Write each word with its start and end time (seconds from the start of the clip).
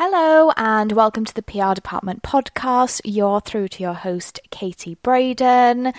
Hello, 0.00 0.52
and 0.56 0.92
welcome 0.92 1.24
to 1.24 1.34
the 1.34 1.42
PR 1.42 1.74
Department 1.74 2.22
podcast. 2.22 3.00
You're 3.04 3.40
through 3.40 3.66
to 3.66 3.82
your 3.82 3.94
host, 3.94 4.38
Katie 4.52 4.94
Braden. 4.94 5.92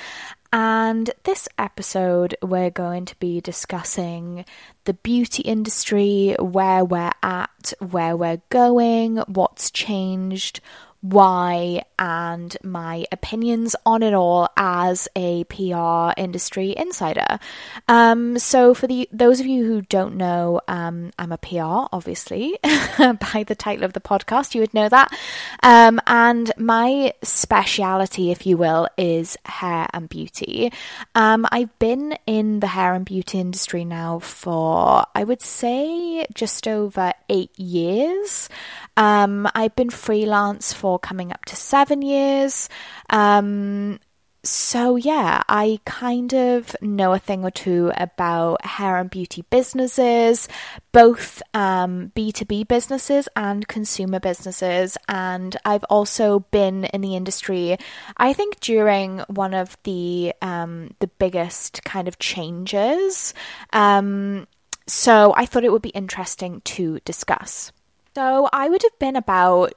And 0.54 1.12
this 1.26 1.50
episode, 1.58 2.34
we're 2.42 2.70
going 2.70 3.04
to 3.04 3.16
be 3.18 3.42
discussing 3.42 4.46
the 4.86 4.94
beauty 4.94 5.42
industry, 5.42 6.34
where 6.40 6.86
we're 6.86 7.12
at, 7.22 7.74
where 7.92 8.16
we're 8.16 8.42
going, 8.50 9.18
what's 9.28 9.70
changed, 9.70 10.62
why 11.02 11.84
and 11.98 12.56
my 12.64 13.06
opinions 13.12 13.76
on 13.86 14.04
it 14.04 14.14
all 14.14 14.50
as 14.58 15.08
a 15.16 15.44
PR 15.46 16.12
industry 16.20 16.74
insider. 16.76 17.40
Um, 17.88 18.38
so, 18.38 18.74
for 18.74 18.88
the 18.88 19.08
those 19.12 19.40
of 19.40 19.46
you 19.46 19.66
who 19.66 19.82
don't 19.84 20.16
know, 20.16 20.62
um, 20.68 21.12
I'm 21.18 21.32
a 21.32 21.38
PR, 21.38 21.88
obviously, 21.94 22.58
by 22.64 23.44
the 23.48 23.56
title 23.56 23.86
of 23.86 23.94
the 23.94 24.02
podcast, 24.02 24.56
you 24.56 24.62
would 24.62 24.74
know 24.74 24.90
that. 24.90 25.18
Um, 25.64 26.02
and 26.08 26.52
my 26.58 27.14
speciality, 27.24 28.32
if 28.32 28.46
you 28.46 28.58
will, 28.58 28.88
is 28.98 29.38
hair 29.46 29.88
and 29.94 30.10
beauty. 30.10 30.72
Um, 31.16 31.46
I've 31.52 31.78
been 31.80 32.18
in 32.26 32.60
the 32.60 32.68
hair 32.68 32.94
and 32.94 33.06
beauty 33.06 33.40
industry 33.40 33.86
now 33.86 34.20
for, 34.20 35.06
I 35.16 35.24
would 35.24 35.42
say, 35.42 36.26
just 36.34 36.68
over 36.68 37.14
eight 37.30 37.58
years. 37.58 38.50
Um, 38.98 39.48
I've 39.56 39.76
been 39.76 39.90
freelance 39.90 40.74
for 40.74 40.89
coming 40.98 41.32
up 41.32 41.46
to 41.46 41.56
seven 41.56 42.02
years. 42.02 42.70
Um, 43.10 44.00
so, 44.42 44.96
yeah, 44.96 45.44
I 45.50 45.82
kind 45.86 46.34
of 46.34 46.74
know 46.82 47.12
a 47.12 47.20
thing 47.20 47.44
or 47.44 47.52
two 47.52 47.92
about 47.98 48.66
hair 48.66 48.96
and 48.98 49.10
beauty 49.10 49.44
businesses, 49.50 50.48
both 50.94 51.42
um, 51.54 52.14
B2B 52.16 52.70
businesses 52.70 53.28
and 53.36 53.68
consumer 53.68 54.22
businesses. 54.22 54.98
And 55.10 55.58
I've 55.66 55.84
also 55.86 56.40
been 56.52 56.86
in 56.86 57.02
the 57.02 57.18
industry, 57.18 57.78
I 58.16 58.32
think, 58.32 58.62
during 58.62 59.20
one 59.28 59.54
of 59.54 59.78
the, 59.84 60.34
um, 60.42 60.96
the 61.00 61.08
biggest 61.08 61.84
kind 61.84 62.08
of 62.08 62.18
changes. 62.18 63.34
Um, 63.74 64.48
so, 64.88 65.34
I 65.36 65.46
thought 65.48 65.66
it 65.66 65.72
would 65.74 65.82
be 65.82 65.90
interesting 65.90 66.62
to 66.62 67.00
discuss. 67.04 67.74
So 68.20 68.50
I 68.52 68.68
would 68.68 68.84
have 68.84 69.00
been 69.00 69.16
about 69.16 69.74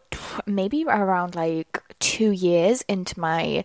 maybe 0.47 0.85
around 0.85 1.37
like 1.37 1.81
two 2.01 2.33
years 2.33 2.83
into 2.89 3.21
my 3.21 3.63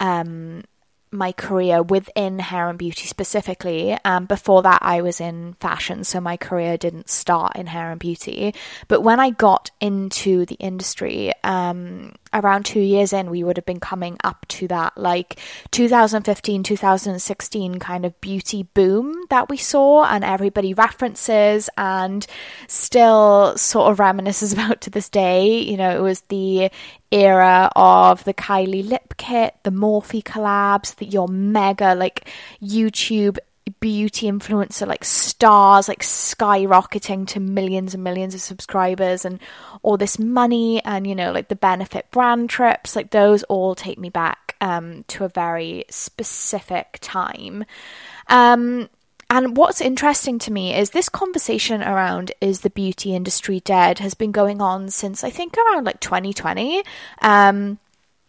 um 0.00 0.64
my 1.10 1.32
career 1.32 1.82
within 1.82 2.38
hair 2.38 2.68
and 2.68 2.78
beauty 2.78 3.06
specifically. 3.06 3.96
Um, 4.04 4.26
before 4.26 4.62
that, 4.62 4.80
I 4.82 5.02
was 5.02 5.20
in 5.20 5.54
fashion, 5.60 6.04
so 6.04 6.20
my 6.20 6.36
career 6.36 6.76
didn't 6.76 7.08
start 7.08 7.56
in 7.56 7.66
hair 7.66 7.90
and 7.90 8.00
beauty. 8.00 8.54
But 8.88 9.02
when 9.02 9.20
I 9.20 9.30
got 9.30 9.70
into 9.80 10.46
the 10.46 10.56
industry, 10.56 11.32
um, 11.44 12.14
around 12.32 12.66
two 12.66 12.80
years 12.80 13.12
in, 13.12 13.30
we 13.30 13.44
would 13.44 13.56
have 13.56 13.66
been 13.66 13.80
coming 13.80 14.16
up 14.24 14.46
to 14.48 14.68
that 14.68 14.96
like 14.98 15.38
2015, 15.70 16.62
2016 16.62 17.78
kind 17.78 18.04
of 18.04 18.20
beauty 18.20 18.64
boom 18.74 19.14
that 19.30 19.48
we 19.48 19.56
saw, 19.56 20.04
and 20.04 20.24
everybody 20.24 20.74
references 20.74 21.70
and 21.76 22.26
still 22.68 23.56
sort 23.56 23.92
of 23.92 23.98
reminisces 23.98 24.52
about 24.54 24.80
to 24.82 24.90
this 24.90 25.08
day. 25.08 25.60
You 25.60 25.76
know, 25.76 25.96
it 25.96 26.02
was 26.02 26.22
the 26.22 26.70
era 27.12 27.70
of 27.76 28.24
the 28.24 28.34
Kylie 28.34 28.88
lip 28.88 29.14
kit, 29.16 29.54
the 29.62 29.70
Morphe 29.70 30.22
collabs, 30.22 30.96
the, 30.96 31.06
your 31.06 31.28
mega 31.28 31.94
like 31.94 32.28
YouTube 32.62 33.38
beauty 33.80 34.30
influencer 34.30 34.86
like 34.86 35.04
stars 35.04 35.88
like 35.88 36.00
skyrocketing 36.00 37.26
to 37.26 37.40
millions 37.40 37.94
and 37.94 38.04
millions 38.04 38.32
of 38.32 38.40
subscribers 38.40 39.24
and 39.24 39.40
all 39.82 39.96
this 39.96 40.20
money 40.20 40.80
and 40.84 41.04
you 41.04 41.16
know 41.16 41.32
like 41.32 41.48
the 41.48 41.56
benefit 41.56 42.08
brand 42.12 42.48
trips 42.48 42.94
like 42.94 43.10
those 43.10 43.42
all 43.44 43.74
take 43.74 43.98
me 43.98 44.08
back 44.08 44.46
um, 44.60 45.04
to 45.08 45.24
a 45.24 45.28
very 45.28 45.84
specific 45.90 46.98
time. 47.00 47.64
Um, 48.28 48.88
and 49.28 49.56
what's 49.56 49.80
interesting 49.80 50.38
to 50.40 50.52
me 50.52 50.74
is 50.74 50.90
this 50.90 51.08
conversation 51.08 51.82
around 51.82 52.32
is 52.40 52.60
the 52.60 52.70
beauty 52.70 53.14
industry 53.14 53.60
dead 53.60 53.98
has 53.98 54.14
been 54.14 54.32
going 54.32 54.60
on 54.60 54.88
since 54.90 55.24
I 55.24 55.30
think 55.30 55.56
around 55.56 55.84
like 55.84 56.00
2020. 56.00 56.82
Um, 57.22 57.78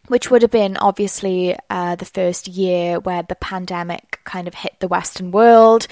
which 0.07 0.31
would 0.31 0.41
have 0.41 0.51
been 0.51 0.77
obviously 0.77 1.53
uh, 1.69 1.95
the 1.95 2.05
first 2.05 2.47
year 2.47 2.99
where 2.99 3.23
the 3.23 3.35
pandemic 3.35 4.21
kind 4.23 4.47
of 4.47 4.53
hit 4.53 4.73
the 4.79 4.87
Western 4.87 5.31
world. 5.31 5.87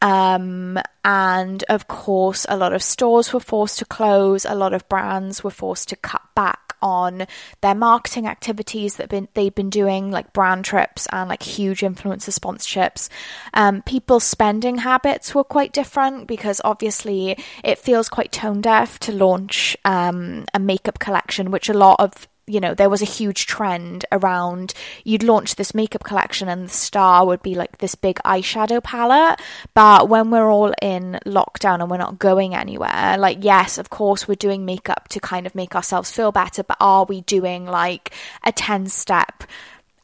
Um, 0.00 0.78
and 1.04 1.62
of 1.68 1.86
course, 1.86 2.46
a 2.48 2.56
lot 2.56 2.72
of 2.72 2.82
stores 2.82 3.32
were 3.32 3.40
forced 3.40 3.78
to 3.80 3.84
close, 3.84 4.44
a 4.44 4.54
lot 4.54 4.72
of 4.72 4.88
brands 4.88 5.44
were 5.44 5.50
forced 5.50 5.88
to 5.90 5.96
cut 5.96 6.22
back 6.34 6.67
on 6.82 7.26
their 7.60 7.74
marketing 7.74 8.26
activities 8.26 8.96
that 8.96 9.08
been, 9.08 9.28
they've 9.34 9.54
been 9.54 9.70
doing, 9.70 10.10
like 10.10 10.32
brand 10.32 10.64
trips 10.64 11.06
and 11.12 11.28
like 11.28 11.42
huge 11.42 11.80
influencer 11.80 12.36
sponsorships. 12.36 13.08
Um, 13.54 13.82
people's 13.82 14.24
spending 14.24 14.78
habits 14.78 15.34
were 15.34 15.44
quite 15.44 15.72
different 15.72 16.26
because 16.26 16.60
obviously 16.64 17.36
it 17.64 17.78
feels 17.78 18.08
quite 18.08 18.32
tone 18.32 18.60
deaf 18.60 18.98
to 19.00 19.12
launch 19.12 19.76
um, 19.84 20.44
a 20.54 20.58
makeup 20.58 20.98
collection, 20.98 21.50
which 21.50 21.68
a 21.68 21.74
lot 21.74 21.96
of 21.98 22.28
you 22.48 22.60
know, 22.60 22.74
there 22.74 22.90
was 22.90 23.02
a 23.02 23.06
huge 23.06 23.46
trend 23.46 24.04
around 24.10 24.74
you'd 25.04 25.22
launch 25.22 25.54
this 25.54 25.74
makeup 25.74 26.04
collection 26.04 26.48
and 26.48 26.64
the 26.64 26.72
star 26.72 27.26
would 27.26 27.42
be 27.42 27.54
like 27.54 27.78
this 27.78 27.94
big 27.94 28.16
eyeshadow 28.24 28.82
palette. 28.82 29.40
But 29.74 30.08
when 30.08 30.30
we're 30.30 30.50
all 30.50 30.72
in 30.80 31.18
lockdown 31.26 31.80
and 31.80 31.90
we're 31.90 31.98
not 31.98 32.18
going 32.18 32.54
anywhere, 32.54 33.16
like, 33.18 33.38
yes, 33.42 33.78
of 33.78 33.90
course, 33.90 34.26
we're 34.26 34.34
doing 34.34 34.64
makeup 34.64 35.08
to 35.08 35.20
kind 35.20 35.46
of 35.46 35.54
make 35.54 35.74
ourselves 35.74 36.10
feel 36.10 36.32
better, 36.32 36.62
but 36.62 36.76
are 36.80 37.04
we 37.04 37.20
doing 37.22 37.66
like 37.66 38.12
a 38.44 38.52
10 38.52 38.86
step 38.86 39.44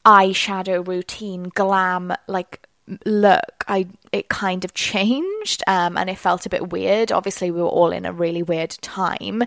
eyeshadow 0.05 0.87
routine, 0.87 1.45
glam, 1.45 2.13
like, 2.27 2.69
look 3.07 3.65
i 3.67 3.87
it 4.13 4.29
kind 4.29 4.65
of 4.65 4.75
changed 4.75 5.63
um, 5.67 5.97
and 5.97 6.09
it 6.09 6.19
felt 6.19 6.47
a 6.47 6.49
bit 6.49 6.71
weird. 6.71 7.11
Obviously 7.11 7.51
we 7.51 7.61
were 7.61 7.67
all 7.67 7.91
in 7.91 8.05
a 8.05 8.13
really 8.13 8.45
weird 8.45 8.71
time. 8.81 9.43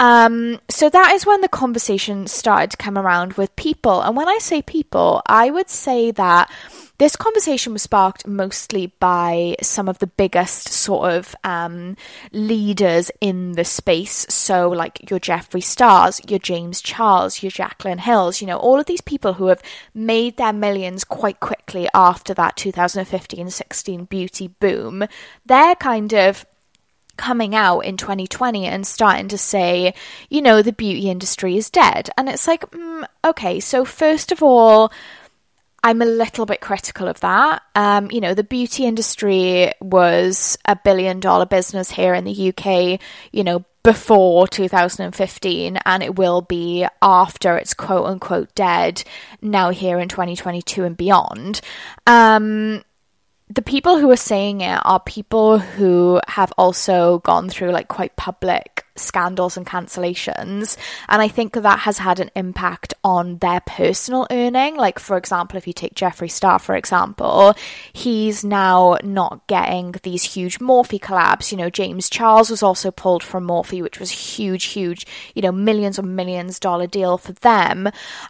Um, 0.00 0.60
so 0.68 0.90
that 0.90 1.12
is 1.12 1.24
when 1.24 1.40
the 1.40 1.48
conversation 1.48 2.26
started 2.26 2.72
to 2.72 2.76
come 2.76 2.98
around 2.98 3.34
with 3.34 3.54
people. 3.54 4.00
And 4.02 4.16
when 4.16 4.28
i 4.28 4.38
say 4.38 4.62
people 4.62 5.22
i 5.26 5.50
would 5.50 5.70
say 5.70 6.10
that 6.12 6.50
this 7.02 7.16
conversation 7.16 7.72
was 7.72 7.82
sparked 7.82 8.28
mostly 8.28 8.86
by 9.00 9.56
some 9.60 9.88
of 9.88 9.98
the 9.98 10.06
biggest 10.06 10.68
sort 10.68 11.10
of 11.10 11.34
um, 11.42 11.96
leaders 12.30 13.10
in 13.20 13.52
the 13.52 13.64
space. 13.64 14.24
So, 14.28 14.68
like 14.68 15.10
your 15.10 15.18
Jeffree 15.18 15.64
Stars, 15.64 16.20
your 16.28 16.38
James 16.38 16.80
Charles, 16.80 17.42
your 17.42 17.50
Jaclyn 17.50 17.98
Hills, 17.98 18.40
you 18.40 18.46
know, 18.46 18.56
all 18.56 18.78
of 18.78 18.86
these 18.86 19.00
people 19.00 19.32
who 19.32 19.48
have 19.48 19.60
made 19.92 20.36
their 20.36 20.52
millions 20.52 21.02
quite 21.02 21.40
quickly 21.40 21.88
after 21.92 22.34
that 22.34 22.56
2015 22.56 23.50
16 23.50 24.04
beauty 24.04 24.46
boom. 24.60 25.04
They're 25.44 25.74
kind 25.74 26.14
of 26.14 26.46
coming 27.16 27.52
out 27.54 27.80
in 27.80 27.96
2020 27.96 28.64
and 28.66 28.86
starting 28.86 29.26
to 29.26 29.38
say, 29.38 29.92
you 30.30 30.40
know, 30.40 30.62
the 30.62 30.72
beauty 30.72 31.10
industry 31.10 31.56
is 31.56 31.68
dead. 31.68 32.10
And 32.16 32.28
it's 32.28 32.46
like, 32.46 32.62
mm, 32.70 33.04
okay, 33.24 33.58
so 33.58 33.84
first 33.84 34.30
of 34.30 34.40
all, 34.40 34.92
I'm 35.84 36.00
a 36.00 36.06
little 36.06 36.46
bit 36.46 36.60
critical 36.60 37.08
of 37.08 37.20
that. 37.20 37.62
Um, 37.74 38.10
you 38.10 38.20
know, 38.20 38.34
the 38.34 38.44
beauty 38.44 38.86
industry 38.86 39.72
was 39.80 40.56
a 40.64 40.76
billion 40.76 41.18
dollar 41.18 41.46
business 41.46 41.90
here 41.90 42.14
in 42.14 42.24
the 42.24 42.52
UK, 42.56 43.00
you 43.32 43.42
know, 43.42 43.64
before 43.82 44.46
2015, 44.46 45.78
and 45.84 46.02
it 46.02 46.14
will 46.14 46.40
be 46.40 46.86
after 47.00 47.56
it's 47.56 47.74
quote 47.74 48.06
unquote 48.06 48.54
dead 48.54 49.02
now 49.40 49.70
here 49.70 49.98
in 49.98 50.08
2022 50.08 50.84
and 50.84 50.96
beyond. 50.96 51.60
Um, 52.06 52.84
the 53.48 53.62
people 53.62 53.98
who 53.98 54.10
are 54.10 54.16
saying 54.16 54.60
it 54.60 54.80
are 54.84 55.00
people 55.00 55.58
who 55.58 56.20
have 56.28 56.52
also 56.56 57.18
gone 57.18 57.48
through 57.48 57.70
like 57.70 57.88
quite 57.88 58.14
public 58.16 58.81
scandals 59.02 59.56
and 59.56 59.66
cancellations. 59.66 60.76
And 61.08 61.20
I 61.20 61.28
think 61.28 61.54
that 61.54 61.80
has 61.80 61.98
had 61.98 62.20
an 62.20 62.30
impact 62.34 62.94
on 63.04 63.38
their 63.38 63.60
personal 63.60 64.26
earning. 64.30 64.76
Like, 64.76 64.98
for 64.98 65.16
example, 65.16 65.58
if 65.58 65.66
you 65.66 65.72
take 65.72 65.94
Jeffree 65.94 66.30
Star, 66.30 66.58
for 66.58 66.74
example, 66.74 67.54
he's 67.92 68.44
now 68.44 68.98
not 69.02 69.46
getting 69.46 69.94
these 70.02 70.22
huge 70.22 70.58
Morphe 70.58 71.00
collabs. 71.00 71.52
You 71.52 71.58
know, 71.58 71.70
James 71.70 72.08
Charles 72.08 72.50
was 72.50 72.62
also 72.62 72.90
pulled 72.90 73.22
from 73.22 73.46
Morphe, 73.46 73.82
which 73.82 73.98
was 73.98 74.10
huge, 74.10 74.64
huge, 74.64 75.06
you 75.34 75.42
know, 75.42 75.52
millions 75.52 75.98
or 75.98 76.02
millions 76.02 76.58
dollar 76.58 76.86
deal 76.86 77.18
for 77.18 77.32
them. 77.32 77.88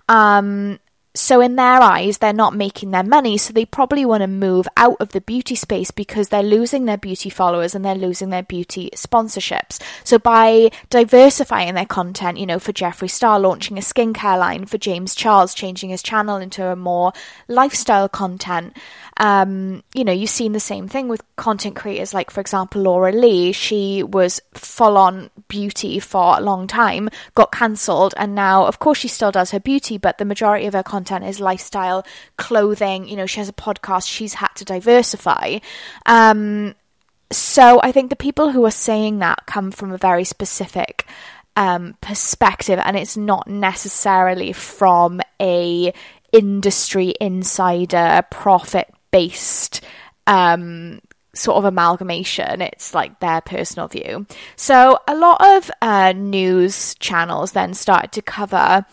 Um, 0.09 0.79
so 1.15 1.41
in 1.41 1.57
their 1.57 1.81
eyes 1.81 2.19
they're 2.19 2.33
not 2.33 2.55
making 2.55 2.91
their 2.91 3.03
money 3.03 3.37
so 3.37 3.53
they 3.53 3.65
probably 3.65 4.05
want 4.05 4.23
to 4.23 4.27
move 4.27 4.67
out 4.77 4.97
of 5.01 5.11
the 5.11 5.21
beauty 5.21 5.55
space 5.55 5.91
because 5.91 6.29
they're 6.29 6.43
losing 6.43 6.87
their 6.87 6.97
beauty 6.97 7.29
followers 7.29 7.75
and 7.75 7.85
they're 7.85 7.95
losing 7.95 8.31
their 8.31 8.43
beauty 8.43 8.91
sponsorships. 8.95 9.81
So 10.05 10.19
by 10.19 10.71
diversifying 10.91 11.75
their 11.75 11.87
content 11.87 12.39
you 12.39 12.47
know 12.47 12.59
for 12.59 12.73
Jeffree 12.73 13.11
Star 13.11 13.39
launching 13.39 13.77
a 13.77 13.83
skincare 13.83 14.39
line 14.39 14.65
for 14.67 14.79
James 14.79 15.15
Charles 15.15 15.55
changing 15.55 15.91
his 15.91 16.03
channel 16.03 16.37
into 16.37 16.67
a 16.67 16.77
more 16.77 17.13
lifestyle 17.49 18.09
content 18.09 18.77
Um, 19.19 19.83
you 19.95 20.05
know, 20.05 20.13
you've 20.13 20.31
seen 20.31 20.53
the 20.53 20.61
same 20.61 20.89
thing 20.89 21.09
with 21.09 21.23
content 21.37 21.77
creators, 21.77 22.15
like, 22.15 22.31
for 22.31 22.41
example, 22.41 22.83
Laura 22.83 23.13
Lee. 23.13 23.53
She 23.53 24.03
was 24.03 24.41
full 24.55 24.97
on 24.97 25.31
beauty 25.49 25.99
for 26.01 26.39
a 26.39 26.41
long 26.41 26.67
time, 26.67 27.11
got 27.35 27.53
cancelled, 27.53 28.15
and 28.17 28.35
now, 28.35 28.67
of 28.67 28.79
course, 28.79 28.99
she 28.99 29.09
still 29.09 29.31
does 29.31 29.51
her 29.51 29.61
beauty, 29.61 29.99
but 29.99 30.19
the 30.19 30.25
majority 30.25 30.67
of 30.67 30.73
her 30.73 30.83
content 30.83 31.25
is 31.25 31.41
lifestyle, 31.41 32.07
clothing. 32.37 33.09
You 33.09 33.17
know, 33.17 33.27
she 33.27 33.41
has 33.41 33.49
a 33.49 33.53
podcast, 33.53 34.09
she's 34.09 34.35
had 34.35 34.51
to 34.57 34.65
diversify. 34.65 35.59
Um, 36.07 36.75
so 37.31 37.81
I 37.83 37.93
think 37.93 38.11
the 38.11 38.17
people 38.17 38.51
who 38.51 38.65
are 38.65 38.71
saying 38.71 39.19
that 39.19 39.47
come 39.47 39.71
from 39.71 39.93
a 39.93 39.99
very 39.99 40.25
specific 40.25 41.07
um, 41.57 41.97
perspective, 42.01 42.79
and 42.83 42.97
it's 42.97 43.17
not 43.17 43.47
necessarily 43.47 44.53
from 44.53 45.21
a 45.41 45.93
industry 46.33 47.15
insider 47.21 48.23
profit 48.31 48.93
based 49.13 49.81
um, 50.27 51.01
sort 51.35 51.59
of 51.59 51.65
amalgamation. 51.65 52.61
It's 52.61 52.95
like 52.95 53.21
their 53.21 53.41
personal 53.41 53.89
view. 53.89 54.27
So 54.57 54.99
a 55.07 55.15
lot 55.15 55.41
of 55.41 55.71
uh, 55.81 56.13
news 56.13 56.95
channels 56.97 57.53
then 57.53 57.75
started 57.75 58.13
to 58.13 58.23
cover 58.23 58.85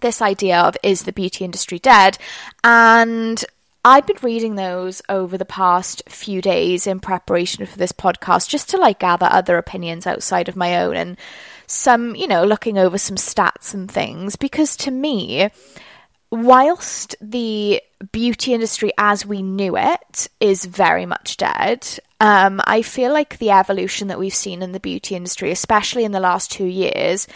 this 0.00 0.20
idea 0.20 0.60
of 0.60 0.76
is 0.82 1.04
the 1.04 1.12
beauty 1.12 1.44
industry 1.44 1.78
dead? 1.78 2.18
And 2.62 3.42
I've 3.84 4.06
been 4.06 4.16
reading 4.22 4.54
those 4.54 5.02
over 5.08 5.36
the 5.36 5.44
past 5.44 6.02
few 6.08 6.40
days 6.40 6.86
in 6.86 7.00
preparation 7.00 7.66
for 7.66 7.76
this 7.76 7.92
podcast 7.92 8.48
just 8.48 8.70
to 8.70 8.76
like 8.76 8.98
gather 8.98 9.28
other 9.30 9.58
opinions 9.58 10.06
outside 10.06 10.48
of 10.48 10.56
my 10.56 10.82
own 10.82 10.96
and 10.96 11.16
some, 11.66 12.14
you 12.14 12.26
know, 12.26 12.44
looking 12.44 12.78
over 12.78 12.98
some 12.98 13.16
stats 13.16 13.74
and 13.74 13.90
things 13.90 14.36
because 14.36 14.76
to 14.76 14.90
me, 14.90 15.50
whilst 16.30 17.16
the 17.20 17.80
beauty 18.12 18.54
industry 18.54 18.92
as 18.98 19.24
we 19.24 19.42
knew 19.42 19.76
it 19.76 20.28
is 20.40 20.64
very 20.64 21.06
much 21.06 21.36
dead, 21.36 21.86
um, 22.20 22.60
I 22.64 22.82
feel 22.82 23.12
like 23.12 23.38
the 23.38 23.50
evolution 23.50 24.08
that 24.08 24.18
we've 24.18 24.34
seen 24.34 24.62
in 24.62 24.72
the 24.72 24.80
beauty 24.80 25.14
industry, 25.14 25.50
especially 25.50 26.04
in 26.04 26.12
the 26.12 26.20
last 26.20 26.50
two 26.50 26.66
years, 26.66 27.26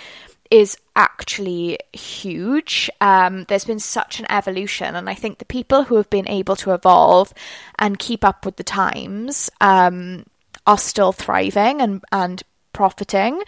is 0.50 0.76
actually 0.96 1.78
huge. 1.92 2.90
Um, 3.00 3.44
there's 3.44 3.64
been 3.64 3.80
such 3.80 4.18
an 4.18 4.26
evolution, 4.30 4.96
and 4.96 5.08
I 5.08 5.14
think 5.14 5.38
the 5.38 5.44
people 5.44 5.84
who 5.84 5.96
have 5.96 6.10
been 6.10 6.28
able 6.28 6.56
to 6.56 6.72
evolve 6.72 7.32
and 7.78 7.98
keep 7.98 8.24
up 8.24 8.44
with 8.44 8.56
the 8.56 8.64
times 8.64 9.50
um, 9.60 10.24
are 10.66 10.78
still 10.78 11.12
thriving 11.12 11.80
and 11.80 12.02
and 12.12 12.42
profiting. 12.78 13.42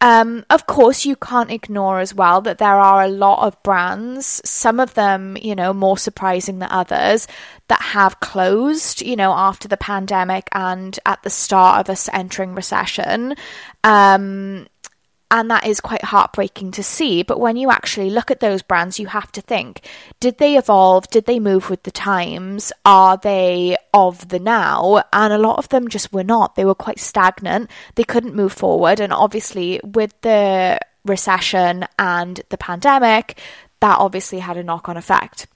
Um, 0.00 0.44
of 0.48 0.68
course, 0.68 1.04
you 1.04 1.16
can't 1.16 1.50
ignore 1.50 1.98
as 1.98 2.14
well 2.14 2.40
that 2.42 2.58
there 2.58 2.78
are 2.78 3.02
a 3.02 3.08
lot 3.08 3.44
of 3.44 3.60
brands, 3.64 4.40
some 4.44 4.78
of 4.78 4.94
them, 4.94 5.36
you 5.42 5.56
know, 5.56 5.72
more 5.74 5.98
surprising 5.98 6.60
than 6.60 6.70
others, 6.70 7.26
that 7.66 7.82
have 7.82 8.20
closed, 8.20 9.02
you 9.02 9.16
know, 9.16 9.32
after 9.32 9.66
the 9.66 9.76
pandemic 9.76 10.48
and 10.52 11.00
at 11.04 11.20
the 11.24 11.30
start 11.30 11.80
of 11.80 11.90
us 11.90 12.08
entering 12.12 12.54
recession. 12.54 13.34
Um, 13.82 14.68
and 15.30 15.50
that 15.50 15.66
is 15.66 15.80
quite 15.80 16.04
heartbreaking 16.04 16.70
to 16.72 16.82
see. 16.82 17.22
But 17.22 17.40
when 17.40 17.56
you 17.56 17.70
actually 17.70 18.10
look 18.10 18.30
at 18.30 18.40
those 18.40 18.62
brands, 18.62 18.98
you 18.98 19.06
have 19.08 19.32
to 19.32 19.40
think 19.40 19.82
did 20.20 20.38
they 20.38 20.56
evolve? 20.56 21.08
Did 21.08 21.26
they 21.26 21.40
move 21.40 21.68
with 21.70 21.82
the 21.82 21.90
times? 21.90 22.72
Are 22.84 23.16
they 23.16 23.76
of 23.92 24.28
the 24.28 24.38
now? 24.38 25.04
And 25.12 25.32
a 25.32 25.38
lot 25.38 25.58
of 25.58 25.68
them 25.68 25.88
just 25.88 26.12
were 26.12 26.24
not. 26.24 26.54
They 26.54 26.64
were 26.64 26.74
quite 26.74 27.00
stagnant. 27.00 27.70
They 27.94 28.04
couldn't 28.04 28.34
move 28.34 28.52
forward. 28.52 29.00
And 29.00 29.12
obviously, 29.12 29.80
with 29.82 30.14
the 30.22 30.78
recession 31.04 31.86
and 31.98 32.40
the 32.48 32.58
pandemic, 32.58 33.38
that 33.80 33.98
obviously 33.98 34.38
had 34.38 34.56
a 34.56 34.64
knock 34.64 34.88
on 34.88 34.96
effect. 34.96 35.46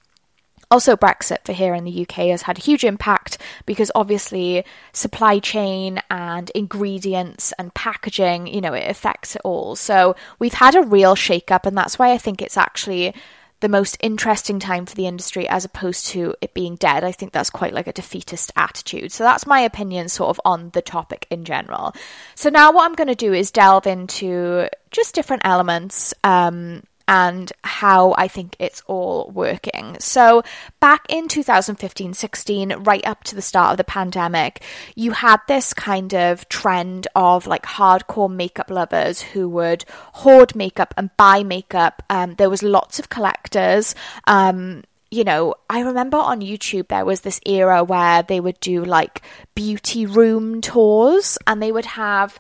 Also, 0.71 0.97
Brexit 0.97 1.45
for 1.45 1.53
here 1.53 1.75
in 1.75 1.85
the 1.85 2.03
UK 2.03 2.29
has 2.29 2.43
had 2.43 2.57
a 2.57 2.63
huge 2.63 2.85
impact 2.85 3.39
because 3.67 3.91
obviously 3.95 4.65
supply 4.93 5.41
chain 5.41 6.01
and 6.11 6.49
ingredients 6.51 7.53
and 7.59 7.75
packaging, 7.75 8.47
you 8.47 8.61
know, 8.61 8.73
it 8.73 8.89
affects 8.89 9.35
it 9.35 9.43
all. 9.45 9.75
So 9.75 10.15
we've 10.39 10.55
had 10.55 10.77
a 10.77 10.83
real 10.83 11.17
shake 11.17 11.51
up, 11.51 11.67
and 11.67 11.77
that's 11.77 11.99
why 11.99 12.13
I 12.13 12.19
think 12.19 12.41
it's 12.41 12.57
actually 12.57 13.15
the 13.61 13.69
most 13.69 13.97
interesting 14.01 14.59
time 14.59 14.87
for 14.87 14.95
the 14.95 15.07
industry 15.07 15.49
as 15.49 15.65
opposed 15.65 16.07
to 16.07 16.35
it 16.41 16.55
being 16.55 16.77
dead. 16.77 17.05
I 17.05 17.13
think 17.13 17.33
that's 17.33 17.51
quite 17.51 17.75
like 17.75 17.87
a 17.87 17.93
defeatist 17.93 18.53
attitude. 18.57 19.13
So 19.13 19.25
that's 19.25 19.47
my 19.47 19.61
opinion 19.61 20.09
sort 20.09 20.31
of 20.31 20.41
on 20.45 20.71
the 20.71 20.83
topic 20.83 21.27
in 21.31 21.45
general. 21.45 21.95
So 22.35 22.49
now 22.49 22.73
what 22.73 22.85
I'm 22.85 22.95
going 22.95 23.09
to 23.09 23.15
do 23.15 23.33
is 23.33 23.51
delve 23.51 23.87
into 23.87 24.69
just 24.91 25.15
different 25.15 25.43
elements 25.45 26.15
um, 26.25 26.83
and 27.11 27.53
how 27.65 28.15
I 28.17 28.29
think 28.29 28.55
it's 28.61 28.85
all 28.87 29.33
working. 29.35 29.97
So, 29.99 30.45
back 30.79 31.05
in 31.09 31.27
2015 31.27 32.15
16, 32.15 32.73
right 32.85 33.05
up 33.05 33.25
to 33.25 33.35
the 33.35 33.43
start 33.43 33.73
of 33.73 33.77
the 33.79 33.85
pandemic, 33.85 34.63
you 34.95 35.11
had 35.11 35.41
this 35.49 35.75
kind 35.75 36.15
of 36.15 36.49
trend 36.49 37.09
of 37.17 37.49
like 37.49 37.65
hardcore 37.65 38.33
makeup 38.33 38.71
lovers 38.71 39.21
who 39.21 39.49
would 39.49 39.85
hoard 39.91 40.55
makeup 40.55 40.95
and 40.97 41.11
buy 41.17 41.43
makeup. 41.43 42.05
Um, 42.09 42.37
there 42.37 42.49
was 42.49 42.63
lots 42.63 43.01
of 43.01 43.09
collectors. 43.09 43.97
Um, 44.29 44.85
you 45.11 45.25
know, 45.25 45.57
I 45.69 45.81
remember 45.81 46.17
on 46.17 46.41
YouTube 46.41 46.87
there 46.87 47.05
was 47.05 47.23
this 47.23 47.41
era 47.45 47.83
where 47.83 48.23
they 48.23 48.39
would 48.39 48.61
do 48.61 48.85
like 48.85 49.23
beauty 49.57 50.07
room 50.07 50.61
tours 50.61 51.37
and 51.49 51.61
they 51.61 51.73
would 51.73 51.87
have 51.87 52.39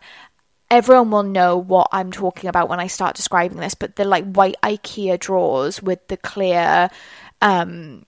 everyone 0.70 1.10
will 1.10 1.22
know 1.22 1.56
what 1.56 1.88
I'm 1.92 2.12
talking 2.12 2.48
about 2.48 2.68
when 2.68 2.80
I 2.80 2.86
start 2.86 3.16
describing 3.16 3.58
this, 3.58 3.74
but 3.74 3.96
the 3.96 4.04
like 4.04 4.24
white 4.24 4.56
IKEA 4.62 5.18
drawers 5.18 5.82
with 5.82 6.06
the 6.08 6.16
clear 6.16 6.90
um 7.42 8.04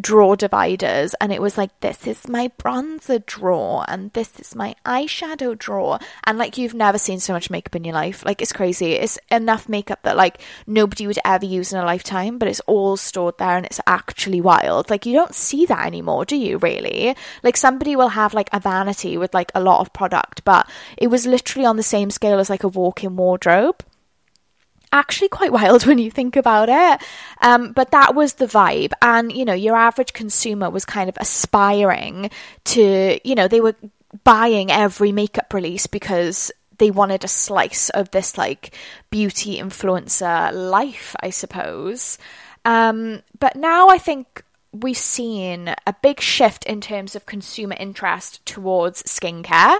drawer 0.00 0.36
dividers 0.36 1.14
and 1.20 1.32
it 1.32 1.40
was 1.40 1.56
like 1.56 1.78
this 1.80 2.06
is 2.06 2.28
my 2.28 2.48
bronzer 2.58 3.24
drawer 3.26 3.84
and 3.88 4.12
this 4.12 4.38
is 4.40 4.54
my 4.54 4.74
eyeshadow 4.84 5.56
drawer 5.58 5.98
and 6.24 6.38
like 6.38 6.58
you've 6.58 6.74
never 6.74 6.98
seen 6.98 7.20
so 7.20 7.32
much 7.32 7.50
makeup 7.50 7.76
in 7.76 7.84
your 7.84 7.94
life. 7.94 8.24
Like 8.24 8.42
it's 8.42 8.52
crazy. 8.52 8.92
It's 8.92 9.18
enough 9.30 9.68
makeup 9.68 10.00
that 10.02 10.16
like 10.16 10.40
nobody 10.66 11.06
would 11.06 11.18
ever 11.24 11.46
use 11.46 11.72
in 11.72 11.78
a 11.78 11.84
lifetime 11.84 12.38
but 12.38 12.48
it's 12.48 12.60
all 12.60 12.96
stored 12.96 13.38
there 13.38 13.56
and 13.56 13.66
it's 13.66 13.80
actually 13.86 14.40
wild. 14.40 14.90
Like 14.90 15.06
you 15.06 15.12
don't 15.12 15.34
see 15.34 15.66
that 15.66 15.86
anymore 15.86 16.24
do 16.24 16.36
you 16.36 16.58
really? 16.58 17.16
Like 17.42 17.56
somebody 17.56 17.96
will 17.96 18.08
have 18.08 18.34
like 18.34 18.50
a 18.52 18.60
vanity 18.60 19.16
with 19.16 19.34
like 19.34 19.52
a 19.54 19.60
lot 19.60 19.80
of 19.80 19.92
product 19.92 20.44
but 20.44 20.68
it 20.96 21.08
was 21.08 21.26
literally 21.26 21.66
on 21.66 21.76
the 21.76 21.82
same 21.82 22.10
scale 22.10 22.38
as 22.38 22.50
like 22.50 22.64
a 22.64 22.68
walk-in 22.68 23.16
wardrobe 23.16 23.82
actually 24.94 25.28
quite 25.28 25.52
wild 25.52 25.84
when 25.86 25.98
you 25.98 26.10
think 26.10 26.36
about 26.36 26.68
it. 26.70 27.06
Um, 27.42 27.72
but 27.72 27.90
that 27.90 28.14
was 28.14 28.34
the 28.34 28.46
vibe. 28.46 28.92
And, 29.02 29.30
you 29.30 29.44
know, 29.44 29.52
your 29.52 29.76
average 29.76 30.14
consumer 30.14 30.70
was 30.70 30.84
kind 30.84 31.08
of 31.10 31.18
aspiring 31.20 32.30
to, 32.64 33.20
you 33.22 33.34
know, 33.34 33.48
they 33.48 33.60
were 33.60 33.74
buying 34.22 34.70
every 34.70 35.12
makeup 35.12 35.52
release 35.52 35.86
because 35.86 36.52
they 36.78 36.90
wanted 36.90 37.24
a 37.24 37.28
slice 37.28 37.90
of 37.90 38.10
this 38.10 38.38
like 38.38 38.74
beauty 39.10 39.58
influencer 39.58 40.52
life, 40.52 41.14
I 41.20 41.30
suppose. 41.30 42.18
Um, 42.64 43.22
but 43.38 43.56
now 43.56 43.88
I 43.88 43.98
think 43.98 44.42
we've 44.72 44.96
seen 44.96 45.74
a 45.86 45.94
big 46.02 46.20
shift 46.20 46.64
in 46.64 46.80
terms 46.80 47.14
of 47.14 47.26
consumer 47.26 47.76
interest 47.78 48.44
towards 48.44 49.02
skincare. 49.04 49.78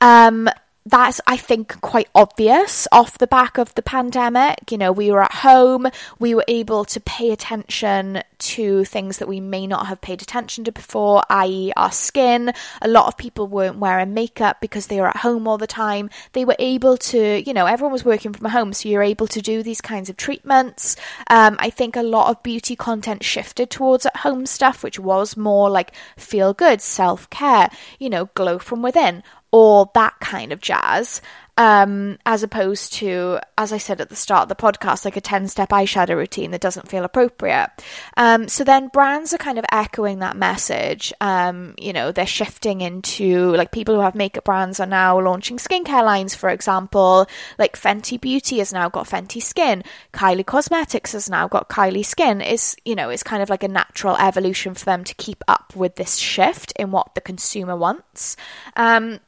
Um, 0.00 0.48
that's 0.90 1.20
I 1.26 1.36
think 1.36 1.80
quite 1.80 2.08
obvious 2.14 2.88
off 2.90 3.18
the 3.18 3.26
back 3.26 3.58
of 3.58 3.74
the 3.74 3.82
pandemic. 3.82 4.70
You 4.70 4.78
know, 4.78 4.92
we 4.92 5.10
were 5.10 5.22
at 5.22 5.32
home, 5.32 5.86
we 6.18 6.34
were 6.34 6.44
able 6.48 6.84
to 6.86 7.00
pay 7.00 7.30
attention 7.30 8.22
to 8.38 8.84
things 8.84 9.18
that 9.18 9.28
we 9.28 9.38
may 9.38 9.66
not 9.66 9.86
have 9.86 10.00
paid 10.00 10.22
attention 10.22 10.64
to 10.64 10.72
before, 10.72 11.22
i.e., 11.30 11.72
our 11.76 11.92
skin. 11.92 12.52
A 12.82 12.88
lot 12.88 13.06
of 13.06 13.16
people 13.16 13.46
weren't 13.46 13.78
wearing 13.78 14.14
makeup 14.14 14.60
because 14.60 14.86
they 14.86 15.00
were 15.00 15.08
at 15.08 15.18
home 15.18 15.46
all 15.46 15.58
the 15.58 15.66
time. 15.66 16.10
They 16.32 16.44
were 16.44 16.56
able 16.58 16.96
to, 16.96 17.42
you 17.46 17.52
know, 17.52 17.66
everyone 17.66 17.92
was 17.92 18.04
working 18.04 18.32
from 18.32 18.50
home, 18.50 18.72
so 18.72 18.88
you're 18.88 19.02
able 19.02 19.26
to 19.28 19.40
do 19.40 19.62
these 19.62 19.80
kinds 19.80 20.08
of 20.08 20.16
treatments. 20.16 20.96
Um, 21.28 21.56
I 21.58 21.70
think 21.70 21.96
a 21.96 22.02
lot 22.02 22.30
of 22.30 22.42
beauty 22.42 22.74
content 22.74 23.22
shifted 23.22 23.70
towards 23.70 24.06
at 24.06 24.18
home 24.18 24.46
stuff, 24.46 24.82
which 24.82 24.98
was 24.98 25.36
more 25.36 25.70
like 25.70 25.94
feel 26.16 26.54
good, 26.54 26.80
self 26.80 27.28
care, 27.30 27.70
you 27.98 28.10
know, 28.10 28.26
glow 28.34 28.58
from 28.58 28.82
within 28.82 29.22
or 29.52 29.90
that 29.94 30.14
kind 30.20 30.52
of 30.52 30.60
jazz, 30.60 31.20
um, 31.60 32.18
as 32.24 32.42
opposed 32.42 32.94
to, 32.94 33.38
as 33.58 33.70
I 33.70 33.76
said 33.76 34.00
at 34.00 34.08
the 34.08 34.16
start 34.16 34.44
of 34.44 34.48
the 34.48 34.54
podcast, 34.54 35.04
like 35.04 35.18
a 35.18 35.20
10 35.20 35.46
step 35.48 35.68
eyeshadow 35.68 36.16
routine 36.16 36.52
that 36.52 36.62
doesn't 36.62 36.88
feel 36.88 37.04
appropriate. 37.04 37.68
Um, 38.16 38.48
so 38.48 38.64
then 38.64 38.88
brands 38.88 39.34
are 39.34 39.38
kind 39.38 39.58
of 39.58 39.66
echoing 39.70 40.20
that 40.20 40.38
message. 40.38 41.12
Um, 41.20 41.74
you 41.76 41.92
know, 41.92 42.12
they're 42.12 42.24
shifting 42.24 42.80
into, 42.80 43.54
like, 43.56 43.72
people 43.72 43.94
who 43.94 44.00
have 44.00 44.14
makeup 44.14 44.44
brands 44.44 44.80
are 44.80 44.86
now 44.86 45.20
launching 45.20 45.58
skincare 45.58 46.02
lines, 46.02 46.34
for 46.34 46.48
example. 46.48 47.26
Like, 47.58 47.78
Fenty 47.78 48.18
Beauty 48.18 48.56
has 48.60 48.72
now 48.72 48.88
got 48.88 49.06
Fenty 49.06 49.42
Skin, 49.42 49.84
Kylie 50.14 50.46
Cosmetics 50.46 51.12
has 51.12 51.28
now 51.28 51.46
got 51.46 51.68
Kylie 51.68 52.06
Skin. 52.06 52.40
Is 52.40 52.74
you 52.86 52.94
know, 52.94 53.10
it's 53.10 53.22
kind 53.22 53.42
of 53.42 53.50
like 53.50 53.62
a 53.62 53.68
natural 53.68 54.16
evolution 54.16 54.72
for 54.72 54.86
them 54.86 55.04
to 55.04 55.14
keep 55.16 55.44
up 55.46 55.76
with 55.76 55.96
this 55.96 56.16
shift 56.16 56.72
in 56.76 56.90
what 56.90 57.14
the 57.14 57.20
consumer 57.20 57.76
wants. 57.76 58.38
Um, 58.76 59.20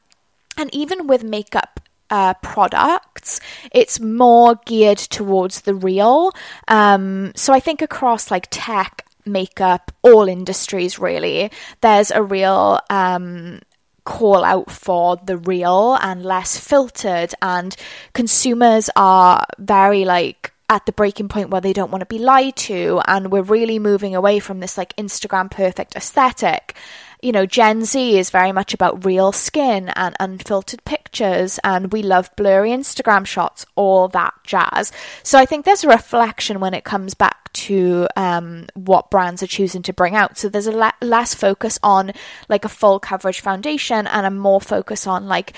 and 0.57 0.73
even 0.73 1.07
with 1.07 1.23
makeup 1.23 1.79
uh, 2.09 2.33
products, 2.35 3.39
it's 3.71 3.99
more 3.99 4.59
geared 4.65 4.97
towards 4.99 5.61
the 5.61 5.73
real. 5.73 6.31
Um, 6.67 7.31
so 7.35 7.53
I 7.53 7.59
think 7.59 7.81
across 7.81 8.29
like 8.29 8.47
tech, 8.51 9.05
makeup, 9.25 9.91
all 10.03 10.27
industries 10.27 10.99
really, 10.99 11.51
there's 11.81 12.11
a 12.11 12.21
real 12.21 12.79
um, 12.89 13.61
call 14.05 14.43
out 14.43 14.69
for 14.69 15.17
the 15.25 15.37
real 15.37 15.97
and 16.01 16.23
less 16.23 16.57
filtered, 16.59 17.33
and 17.41 17.75
consumers 18.13 18.89
are 18.95 19.45
very 19.57 20.05
like 20.05 20.51
at 20.69 20.85
the 20.85 20.91
breaking 20.91 21.29
point 21.29 21.49
where 21.49 21.61
they 21.61 21.73
don't 21.73 21.91
want 21.91 22.01
to 22.01 22.05
be 22.05 22.19
lied 22.19 22.55
to, 22.55 23.01
and 23.07 23.31
we're 23.31 23.41
really 23.41 23.79
moving 23.79 24.15
away 24.15 24.39
from 24.39 24.59
this 24.59 24.77
like 24.77 24.95
Instagram 24.97 25.49
perfect 25.49 25.95
aesthetic 25.95 26.75
you 27.23 27.31
know, 27.31 27.45
Gen 27.45 27.85
Z 27.85 28.17
is 28.17 28.29
very 28.29 28.51
much 28.51 28.73
about 28.73 29.05
real 29.05 29.31
skin 29.31 29.89
and 29.89 30.15
unfiltered 30.19 30.83
pictures, 30.83 31.59
and 31.63 31.91
we 31.93 32.03
love 32.03 32.29
blurry 32.35 32.71
Instagram 32.71 33.25
shots, 33.25 33.65
all 33.75 34.09
that 34.09 34.33
jazz. 34.43 34.91
So 35.23 35.39
I 35.39 35.45
think 35.45 35.65
there's 35.65 35.85
a 35.85 35.89
reflection 35.89 36.59
when 36.59 36.73
it 36.73 36.83
comes 36.83 37.13
back 37.13 37.51
to 37.53 38.07
um, 38.17 38.67
what 38.73 39.09
brands 39.09 39.41
are 39.41 39.47
choosing 39.47 39.83
to 39.83 39.93
bring 39.93 40.15
out. 40.15 40.37
So 40.37 40.49
there's 40.49 40.67
a 40.67 40.71
le- 40.71 40.93
less 41.01 41.33
focus 41.33 41.79
on 41.81 42.11
like 42.49 42.65
a 42.65 42.69
full 42.69 42.99
coverage 42.99 43.39
foundation 43.39 44.05
and 44.05 44.25
a 44.25 44.31
more 44.31 44.59
focus 44.59 45.07
on 45.07 45.27
like 45.27 45.53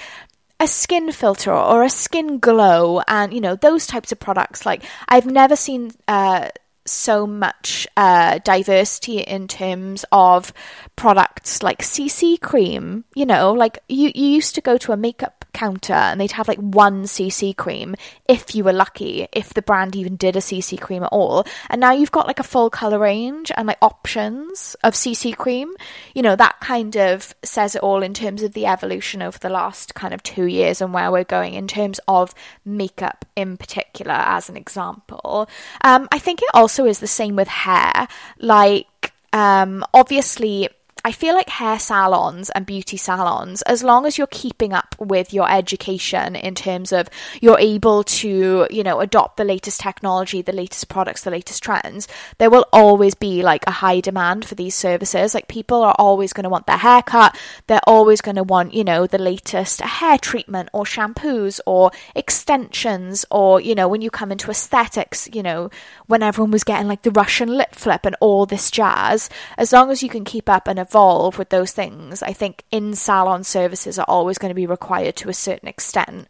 a 0.60 0.68
skin 0.68 1.12
filter 1.12 1.52
or 1.52 1.84
a 1.84 1.90
skin 1.90 2.40
glow 2.40 3.02
and 3.08 3.34
you 3.34 3.42
know 3.42 3.56
those 3.56 3.86
types 3.86 4.14
of 4.14 4.20
products 4.22 4.66
like 4.66 4.84
i've 5.10 5.26
never 5.26 5.54
seen 5.54 5.92
uh, 6.08 6.48
so 6.86 7.26
much 7.26 7.88
uh, 7.98 8.40
diversity 8.44 9.20
in 9.20 9.48
terms 9.48 10.06
of 10.12 10.54
products 10.96 11.64
like 11.64 11.82
CC 11.82 12.40
cream. 12.40 13.06
You 13.16 13.26
know, 13.26 13.54
like 13.54 13.80
you, 13.90 14.12
you 14.14 14.28
used 14.28 14.56
to 14.56 14.62
go 14.62 14.78
to 14.78 14.92
a 14.92 14.98
makeup 14.98 15.45
counter 15.56 15.94
and 15.94 16.20
they'd 16.20 16.34
have 16.34 16.48
like 16.48 16.60
one 16.60 17.06
CC 17.06 17.56
cream 17.56 17.96
if 18.28 18.54
you 18.54 18.64
were 18.64 18.74
lucky, 18.74 19.28
if 19.32 19.54
the 19.54 19.62
brand 19.62 19.96
even 19.96 20.18
did 20.18 20.36
a 20.36 20.40
CC 20.40 20.80
cream 20.80 21.04
at 21.04 21.12
all. 21.12 21.46
And 21.70 21.80
now 21.80 21.94
you've 21.94 22.12
got 22.12 22.28
like 22.28 22.40
a 22.40 22.44
full 22.44 22.70
color 22.70 23.00
range 23.00 23.52
and 23.56 23.66
like 23.66 23.78
options 23.82 24.76
of 24.84 24.94
CC 24.94 25.36
cream. 25.36 25.74
You 26.14 26.22
know, 26.22 26.36
that 26.36 26.60
kind 26.60 26.96
of 26.98 27.34
says 27.44 27.76
it 27.76 27.82
all 27.82 28.04
in 28.04 28.14
terms 28.14 28.44
of 28.44 28.54
the 28.54 28.66
evolution 28.66 29.22
over 29.22 29.40
the 29.40 29.50
last 29.50 29.96
kind 29.96 30.14
of 30.14 30.22
two 30.22 30.46
years 30.46 30.82
and 30.82 30.94
where 30.94 31.12
we're 31.12 31.24
going 31.24 31.54
in 31.54 31.68
terms 31.68 32.00
of 32.08 32.36
makeup 32.66 33.26
in 33.36 33.58
particular, 33.58 34.14
as 34.14 34.50
an 34.50 34.58
example. 34.58 35.50
Um, 35.82 36.08
I 36.12 36.20
think 36.20 36.42
it 36.42 36.50
also 36.54 36.86
is 36.86 37.00
the 37.00 37.08
same 37.08 37.36
with 37.36 37.48
hair. 37.48 38.08
Like, 38.40 39.14
um, 39.32 39.86
obviously, 39.94 40.70
I 41.06 41.12
feel 41.12 41.36
like 41.36 41.50
hair 41.50 41.78
salons 41.78 42.50
and 42.50 42.66
beauty 42.66 42.98
salons, 42.98 43.62
as 43.62 43.84
long 43.84 44.08
as 44.08 44.18
you're 44.18 44.26
keeping 44.26 44.74
up 44.74 44.96
with 44.98 45.32
your 45.32 45.48
education 45.48 46.36
in 46.36 46.56
terms 46.56 46.92
of 46.92 47.12
you're 47.40 47.60
able 47.60 48.04
to, 48.06 48.66
you 48.72 48.82
know, 48.82 49.00
adopt 49.02 49.38
the 49.38 49.44
latest 49.44 49.80
technology, 49.80 50.42
the 50.42 50.52
latest 50.52 50.90
products, 50.90 51.22
the 51.22 51.30
latest 51.30 51.62
trends, 51.62 52.08
there 52.40 52.50
will 52.50 52.66
always 52.74 53.14
be 53.14 53.44
like 53.44 53.64
a 53.68 53.72
high 53.72 54.00
demand 54.00 54.46
for 54.46 54.56
these 54.56 54.74
services. 54.74 55.36
Like 55.36 55.48
people 55.48 55.84
are 55.84 55.94
always 56.00 56.34
going 56.34 56.46
to 56.46 56.50
want 56.50 56.66
their 56.66 56.78
hair 56.78 57.04
cut. 57.04 57.38
They're 57.68 57.80
always 57.86 58.20
going 58.20 58.38
to 58.38 58.44
want, 58.44 58.74
you 58.74 58.84
know, 58.84 59.06
the 59.06 59.20
latest 59.20 59.82
hair 59.82 60.18
treatment 60.18 60.70
or 60.74 60.86
shampoos 60.86 61.60
or 61.68 61.92
extensions 62.16 63.26
or, 63.30 63.62
you 63.62 63.76
know, 63.76 63.88
when 63.88 64.02
you 64.02 64.10
come 64.10 64.32
into 64.32 64.50
aesthetics, 64.50 65.30
you 65.32 65.44
know, 65.44 65.70
when 66.08 66.24
everyone 66.24 66.50
was 66.50 66.64
getting 66.64 66.88
like 66.88 67.04
the 67.04 67.12
Russian 67.12 67.50
lip 67.50 67.76
flip 67.76 68.08
and 68.08 68.16
all 68.20 68.48
this 68.48 68.72
jazz, 68.72 69.30
as 69.56 69.72
long 69.72 69.92
as 69.92 70.02
you 70.02 70.10
can 70.10 70.26
keep 70.26 70.50
up 70.50 70.68
and 70.68 70.80
evolve 70.80 70.95
with 70.96 71.50
those 71.50 71.72
things, 71.72 72.24
I 72.24 72.34
think 72.34 72.64
in 72.72 72.94
salon 72.96 73.44
services 73.44 74.00
are 74.00 74.06
always 74.08 74.38
going 74.38 74.50
to 74.50 74.56
be 74.56 74.68
required 74.68 75.16
to 75.18 75.30
a 75.30 75.34
certain 75.34 75.68
extent. 75.68 76.28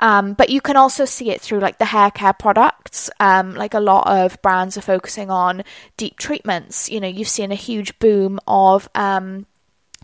Um, 0.00 0.34
but 0.34 0.50
you 0.50 0.60
can 0.60 0.76
also 0.76 1.04
see 1.04 1.30
it 1.30 1.40
through 1.40 1.60
like 1.60 1.78
the 1.78 1.84
hair 1.84 2.10
care 2.10 2.32
products. 2.32 3.10
Um, 3.20 3.54
like 3.54 3.74
a 3.74 3.80
lot 3.80 4.08
of 4.08 4.40
brands 4.42 4.76
are 4.76 4.82
focusing 4.82 5.30
on 5.30 5.62
deep 5.96 6.18
treatments. 6.18 6.90
You 6.90 7.00
know, 7.00 7.08
you've 7.08 7.28
seen 7.28 7.52
a 7.52 7.56
huge 7.56 7.98
boom 7.98 8.40
of 8.46 8.88
um, 8.94 9.46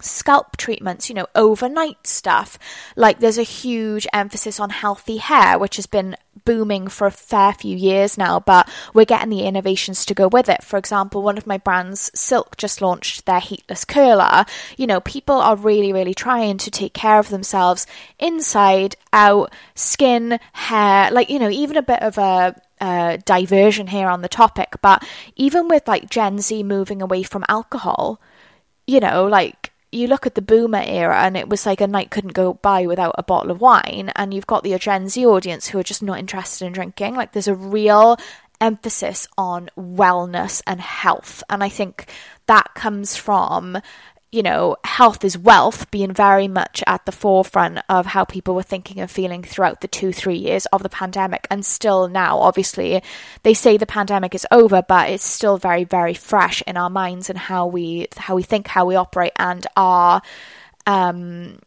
scalp 0.00 0.56
treatments, 0.56 1.08
you 1.08 1.14
know, 1.14 1.26
overnight 1.34 2.06
stuff. 2.06 2.58
Like 2.96 3.20
there's 3.20 3.38
a 3.38 3.42
huge 3.42 4.06
emphasis 4.12 4.58
on 4.58 4.70
healthy 4.70 5.18
hair, 5.18 5.58
which 5.58 5.76
has 5.76 5.86
been 5.86 6.16
booming 6.44 6.88
for 6.88 7.06
a 7.06 7.12
fair 7.12 7.52
few 7.52 7.76
years 7.76 8.18
now, 8.18 8.40
but 8.40 8.68
we're 8.92 9.04
getting 9.04 9.30
the 9.30 9.44
innovations 9.44 10.04
to 10.04 10.14
go 10.14 10.28
with 10.28 10.48
it. 10.48 10.64
For 10.64 10.76
example, 10.76 11.22
one 11.22 11.38
of 11.38 11.46
my 11.46 11.58
brands, 11.58 12.10
Silk, 12.14 12.56
just 12.56 12.82
launched 12.82 13.24
their 13.24 13.40
heatless 13.40 13.84
curler. 13.84 14.44
You 14.76 14.86
know, 14.86 15.00
people 15.00 15.36
are 15.36 15.56
really, 15.56 15.92
really 15.92 16.14
trying 16.14 16.58
to 16.58 16.70
take 16.70 16.92
care 16.92 17.18
of 17.18 17.28
themselves 17.28 17.86
inside, 18.18 18.96
out, 19.12 19.52
skin, 19.74 20.38
hair, 20.52 21.10
like, 21.10 21.30
you 21.30 21.38
know, 21.38 21.50
even 21.50 21.76
a 21.76 21.82
bit 21.82 22.02
of 22.02 22.18
a 22.18 22.60
uh, 22.80 23.16
diversion 23.24 23.86
here 23.86 24.08
on 24.08 24.22
the 24.22 24.28
topic, 24.28 24.74
but 24.82 25.06
even 25.36 25.68
with 25.68 25.86
like 25.86 26.10
Gen 26.10 26.40
Z 26.40 26.62
moving 26.64 27.00
away 27.00 27.22
from 27.22 27.44
alcohol, 27.48 28.20
you 28.86 29.00
know, 29.00 29.26
like 29.26 29.72
you 29.94 30.06
look 30.06 30.26
at 30.26 30.34
the 30.34 30.42
boomer 30.42 30.82
era 30.84 31.22
and 31.22 31.36
it 31.36 31.48
was 31.48 31.66
like 31.66 31.80
a 31.80 31.86
night 31.86 32.10
couldn't 32.10 32.32
go 32.32 32.54
by 32.54 32.86
without 32.86 33.14
a 33.16 33.22
bottle 33.22 33.50
of 33.50 33.60
wine 33.60 34.10
and 34.16 34.34
you've 34.34 34.46
got 34.46 34.62
the 34.62 34.76
Gen 34.78 35.08
Z 35.08 35.24
audience 35.24 35.68
who 35.68 35.78
are 35.78 35.84
just 35.84 36.02
not 36.02 36.18
interested 36.18 36.66
in 36.66 36.72
drinking. 36.72 37.14
Like 37.14 37.32
there's 37.32 37.48
a 37.48 37.54
real 37.54 38.18
emphasis 38.60 39.26
on 39.36 39.70
wellness 39.78 40.62
and 40.66 40.80
health 40.80 41.42
and 41.48 41.62
I 41.62 41.68
think 41.68 42.08
that 42.46 42.74
comes 42.74 43.16
from 43.16 43.78
you 44.34 44.42
know, 44.42 44.76
health 44.82 45.24
is 45.24 45.38
wealth 45.38 45.88
being 45.92 46.12
very 46.12 46.48
much 46.48 46.82
at 46.88 47.06
the 47.06 47.12
forefront 47.12 47.78
of 47.88 48.04
how 48.04 48.24
people 48.24 48.52
were 48.52 48.64
thinking 48.64 48.98
and 48.98 49.08
feeling 49.08 49.44
throughout 49.44 49.80
the 49.80 49.86
two, 49.86 50.12
three 50.12 50.34
years 50.34 50.66
of 50.66 50.82
the 50.82 50.88
pandemic. 50.88 51.46
And 51.52 51.64
still 51.64 52.08
now, 52.08 52.40
obviously, 52.40 53.00
they 53.44 53.54
say 53.54 53.76
the 53.76 53.86
pandemic 53.86 54.34
is 54.34 54.44
over, 54.50 54.82
but 54.82 55.08
it's 55.08 55.24
still 55.24 55.56
very, 55.56 55.84
very 55.84 56.14
fresh 56.14 56.62
in 56.66 56.76
our 56.76 56.90
minds 56.90 57.30
and 57.30 57.38
how 57.38 57.68
we, 57.68 58.08
how 58.16 58.34
we 58.34 58.42
think, 58.42 58.66
how 58.66 58.84
we 58.84 58.96
operate 58.96 59.34
and 59.36 59.64
our, 59.76 60.20
um, 60.84 61.60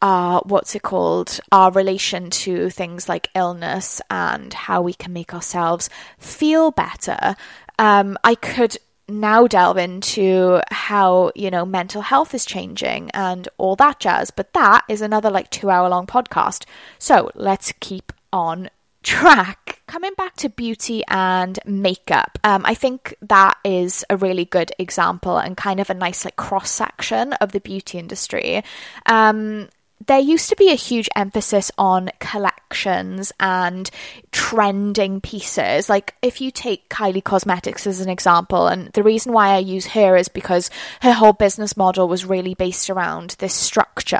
our, 0.00 0.42
what's 0.44 0.76
it 0.76 0.82
called, 0.82 1.40
our 1.50 1.72
relation 1.72 2.30
to 2.30 2.70
things 2.70 3.08
like 3.08 3.30
illness 3.34 4.00
and 4.08 4.54
how 4.54 4.80
we 4.80 4.94
can 4.94 5.12
make 5.12 5.34
ourselves 5.34 5.90
feel 6.20 6.70
better. 6.70 7.34
Um, 7.80 8.16
I 8.22 8.36
could 8.36 8.76
now 9.08 9.46
delve 9.46 9.78
into 9.78 10.60
how, 10.70 11.30
you 11.34 11.50
know, 11.50 11.64
mental 11.64 12.02
health 12.02 12.34
is 12.34 12.44
changing 12.44 13.10
and 13.12 13.48
all 13.58 13.76
that 13.76 14.00
jazz. 14.00 14.30
But 14.30 14.52
that 14.54 14.84
is 14.88 15.02
another 15.02 15.30
like 15.30 15.50
two 15.50 15.70
hour 15.70 15.88
long 15.88 16.06
podcast. 16.06 16.64
So 16.98 17.30
let's 17.34 17.72
keep 17.80 18.12
on 18.32 18.70
track. 19.02 19.82
Coming 19.86 20.14
back 20.16 20.34
to 20.36 20.48
beauty 20.48 21.04
and 21.08 21.58
makeup, 21.66 22.38
um, 22.42 22.62
I 22.64 22.74
think 22.74 23.14
that 23.20 23.58
is 23.62 24.04
a 24.08 24.16
really 24.16 24.46
good 24.46 24.72
example 24.78 25.36
and 25.36 25.56
kind 25.56 25.78
of 25.78 25.90
a 25.90 25.94
nice 25.94 26.24
like 26.24 26.36
cross 26.36 26.70
section 26.70 27.34
of 27.34 27.52
the 27.52 27.60
beauty 27.60 27.98
industry. 27.98 28.64
Um, 29.06 29.68
there 30.06 30.18
used 30.18 30.48
to 30.50 30.56
be 30.56 30.70
a 30.70 30.76
huge 30.76 31.08
emphasis 31.16 31.70
on 31.78 32.10
collections 32.18 33.32
and 33.40 33.90
trending 34.32 35.20
pieces. 35.20 35.88
Like, 35.88 36.14
if 36.20 36.40
you 36.40 36.50
take 36.50 36.88
Kylie 36.88 37.24
Cosmetics 37.24 37.86
as 37.86 38.00
an 38.00 38.08
example, 38.08 38.66
and 38.66 38.92
the 38.92 39.02
reason 39.02 39.32
why 39.32 39.50
I 39.50 39.58
use 39.58 39.86
her 39.86 40.16
is 40.16 40.28
because 40.28 40.70
her 41.00 41.12
whole 41.12 41.32
business 41.32 41.76
model 41.76 42.08
was 42.08 42.24
really 42.24 42.54
based 42.54 42.90
around 42.90 43.36
this 43.38 43.54
structure 43.54 44.18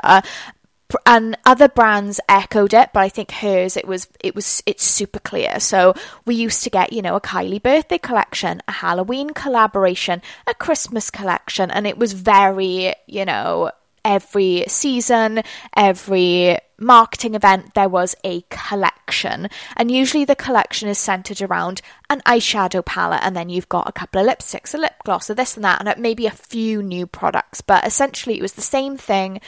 and 1.05 1.37
other 1.45 1.67
brands 1.67 2.19
echoed 2.29 2.73
it 2.73 2.89
but 2.93 2.99
i 2.99 3.09
think 3.09 3.31
hers 3.31 3.75
it 3.75 3.87
was 3.87 4.07
it 4.19 4.35
was 4.35 4.61
it's 4.65 4.83
super 4.83 5.19
clear 5.19 5.59
so 5.59 5.93
we 6.25 6.35
used 6.35 6.63
to 6.63 6.69
get 6.69 6.93
you 6.93 7.01
know 7.01 7.15
a 7.15 7.21
kylie 7.21 7.61
birthday 7.61 7.97
collection 7.97 8.61
a 8.67 8.71
halloween 8.71 9.31
collaboration 9.31 10.21
a 10.47 10.53
christmas 10.53 11.09
collection 11.09 11.71
and 11.71 11.87
it 11.87 11.97
was 11.97 12.13
very 12.13 12.93
you 13.07 13.25
know 13.25 13.71
every 14.05 14.63
season, 14.67 15.41
every 15.75 16.57
marketing 16.77 17.35
event, 17.35 17.73
there 17.73 17.89
was 17.89 18.15
a 18.23 18.41
collection. 18.49 19.49
And 19.75 19.91
usually 19.91 20.23
the 20.23 20.35
collection 20.35 20.87
is 20.87 20.97
centered 20.97 21.41
around 21.41 21.81
an 22.09 22.21
eyeshadow 22.25 22.85
palette, 22.85 23.23
and 23.23 23.35
then 23.35 23.49
you've 23.49 23.69
got 23.69 23.89
a 23.89 23.93
couple 23.93 24.21
of 24.21 24.27
lipsticks, 24.27 24.73
a 24.73 24.77
lip 24.77 24.93
gloss, 25.03 25.29
or 25.29 25.33
this 25.33 25.55
and 25.55 25.63
that, 25.65 25.85
and 25.85 26.01
maybe 26.01 26.27
a 26.27 26.31
few 26.31 26.81
new 26.83 27.07
products. 27.07 27.61
But 27.61 27.85
essentially, 27.85 28.37
it 28.37 28.41
was 28.41 28.53
the 28.53 28.61
same 28.61 28.95
thing 28.95 29.41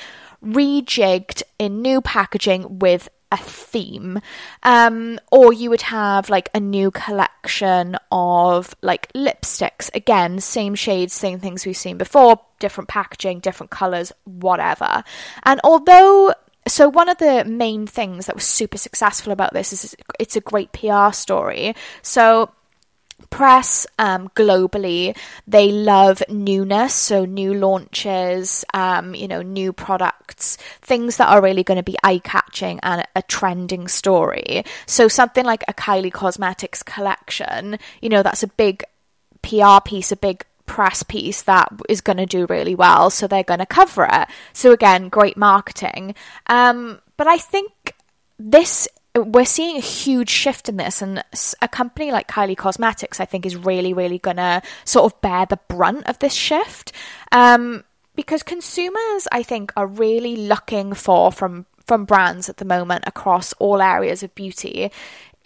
rejigged 0.44 1.44
in 1.60 1.82
new 1.82 2.02
packaging 2.02 2.80
with 2.80 3.10
a 3.32 3.38
theme. 3.38 4.20
Um, 4.64 5.20
or 5.32 5.52
you 5.52 5.70
would 5.70 5.82
have 5.84 6.30
like 6.30 6.50
a 6.54 6.60
new 6.60 6.92
collection 6.92 7.98
of 8.12 8.74
like 8.82 9.12
lipsticks. 9.14 9.94
Again, 9.94 10.40
same 10.40 10.76
shades, 10.76 11.14
same 11.14 11.40
things 11.40 11.66
we've 11.66 11.76
seen 11.76 11.98
before, 11.98 12.40
different 12.60 12.88
packaging, 12.88 13.40
different 13.40 13.70
colours, 13.70 14.12
whatever. 14.26 15.04
And 15.44 15.60
although 15.64 16.34
so 16.68 16.90
one 16.90 17.08
of 17.08 17.18
the 17.18 17.46
main 17.46 17.88
things 17.88 18.26
that 18.26 18.36
was 18.36 18.44
super 18.44 18.78
successful 18.78 19.32
about 19.32 19.54
this 19.54 19.72
is 19.72 19.96
it's 20.20 20.36
a 20.36 20.42
great 20.42 20.72
PR 20.74 21.12
story. 21.12 21.76
So 22.02 22.52
press 23.32 23.88
um, 23.98 24.30
globally 24.36 25.18
they 25.48 25.72
love 25.72 26.22
newness 26.30 26.94
so 26.94 27.26
new 27.26 27.52
launches 27.52 28.64
um, 28.76 29.16
you 29.16 29.28
know 29.28 29.42
new 29.42 29.74
products 29.74 30.56
things 30.84 31.18
that 31.18 31.28
are 31.28 31.42
really 31.42 31.64
going 31.64 31.78
to 31.78 31.84
be 31.84 31.98
eye-catching 32.04 32.80
and 32.84 33.04
a 33.16 33.24
trending 33.24 33.88
story 33.88 34.64
so 34.86 35.08
something 35.08 35.44
like 35.44 35.64
a 35.68 35.74
kylie 35.74 36.14
cosmetics 36.14 36.84
collection 36.84 37.80
you 38.04 38.08
know 38.08 38.22
that's 38.22 38.44
a 38.44 38.48
big 38.50 38.84
PR 39.48 39.80
piece, 39.84 40.12
a 40.12 40.18
big 40.18 40.46
press 40.68 41.02
piece 41.02 41.42
that 41.44 41.70
is 41.90 42.02
going 42.02 42.18
to 42.18 42.26
do 42.28 42.46
really 42.48 42.76
well, 42.76 43.10
so 43.10 43.26
they're 43.26 43.44
going 43.44 43.60
to 43.60 43.66
cover 43.66 44.08
it. 44.10 44.28
So 44.54 44.72
again, 44.72 45.10
great 45.10 45.38
marketing. 45.38 46.14
Um, 46.46 47.00
but 47.18 47.28
I 47.28 47.38
think 47.38 47.96
this 48.38 48.88
we're 49.16 49.46
seeing 49.46 49.78
a 49.78 49.82
huge 49.82 50.30
shift 50.30 50.70
in 50.70 50.78
this, 50.78 51.02
and 51.02 51.24
a 51.62 51.68
company 51.68 52.12
like 52.12 52.28
Kylie 52.28 52.58
Cosmetics, 52.58 53.20
I 53.20 53.26
think, 53.26 53.46
is 53.46 53.56
really, 53.56 53.94
really 53.94 54.20
going 54.20 54.38
to 54.38 54.62
sort 54.86 55.12
of 55.12 55.20
bear 55.22 55.46
the 55.46 55.60
brunt 55.68 56.08
of 56.08 56.20
this 56.20 56.34
shift. 56.34 56.92
Um, 57.32 57.84
because 58.16 58.44
consumers, 58.44 59.28
I 59.32 59.44
think, 59.44 59.72
are 59.76 59.88
really 59.88 60.36
looking 60.36 60.94
for 60.94 61.32
from 61.32 61.66
from 61.86 62.04
brands 62.04 62.50
at 62.50 62.58
the 62.58 62.66
moment 62.66 63.06
across 63.08 63.54
all 63.54 63.82
areas 63.82 64.22
of 64.22 64.36
beauty 64.36 64.92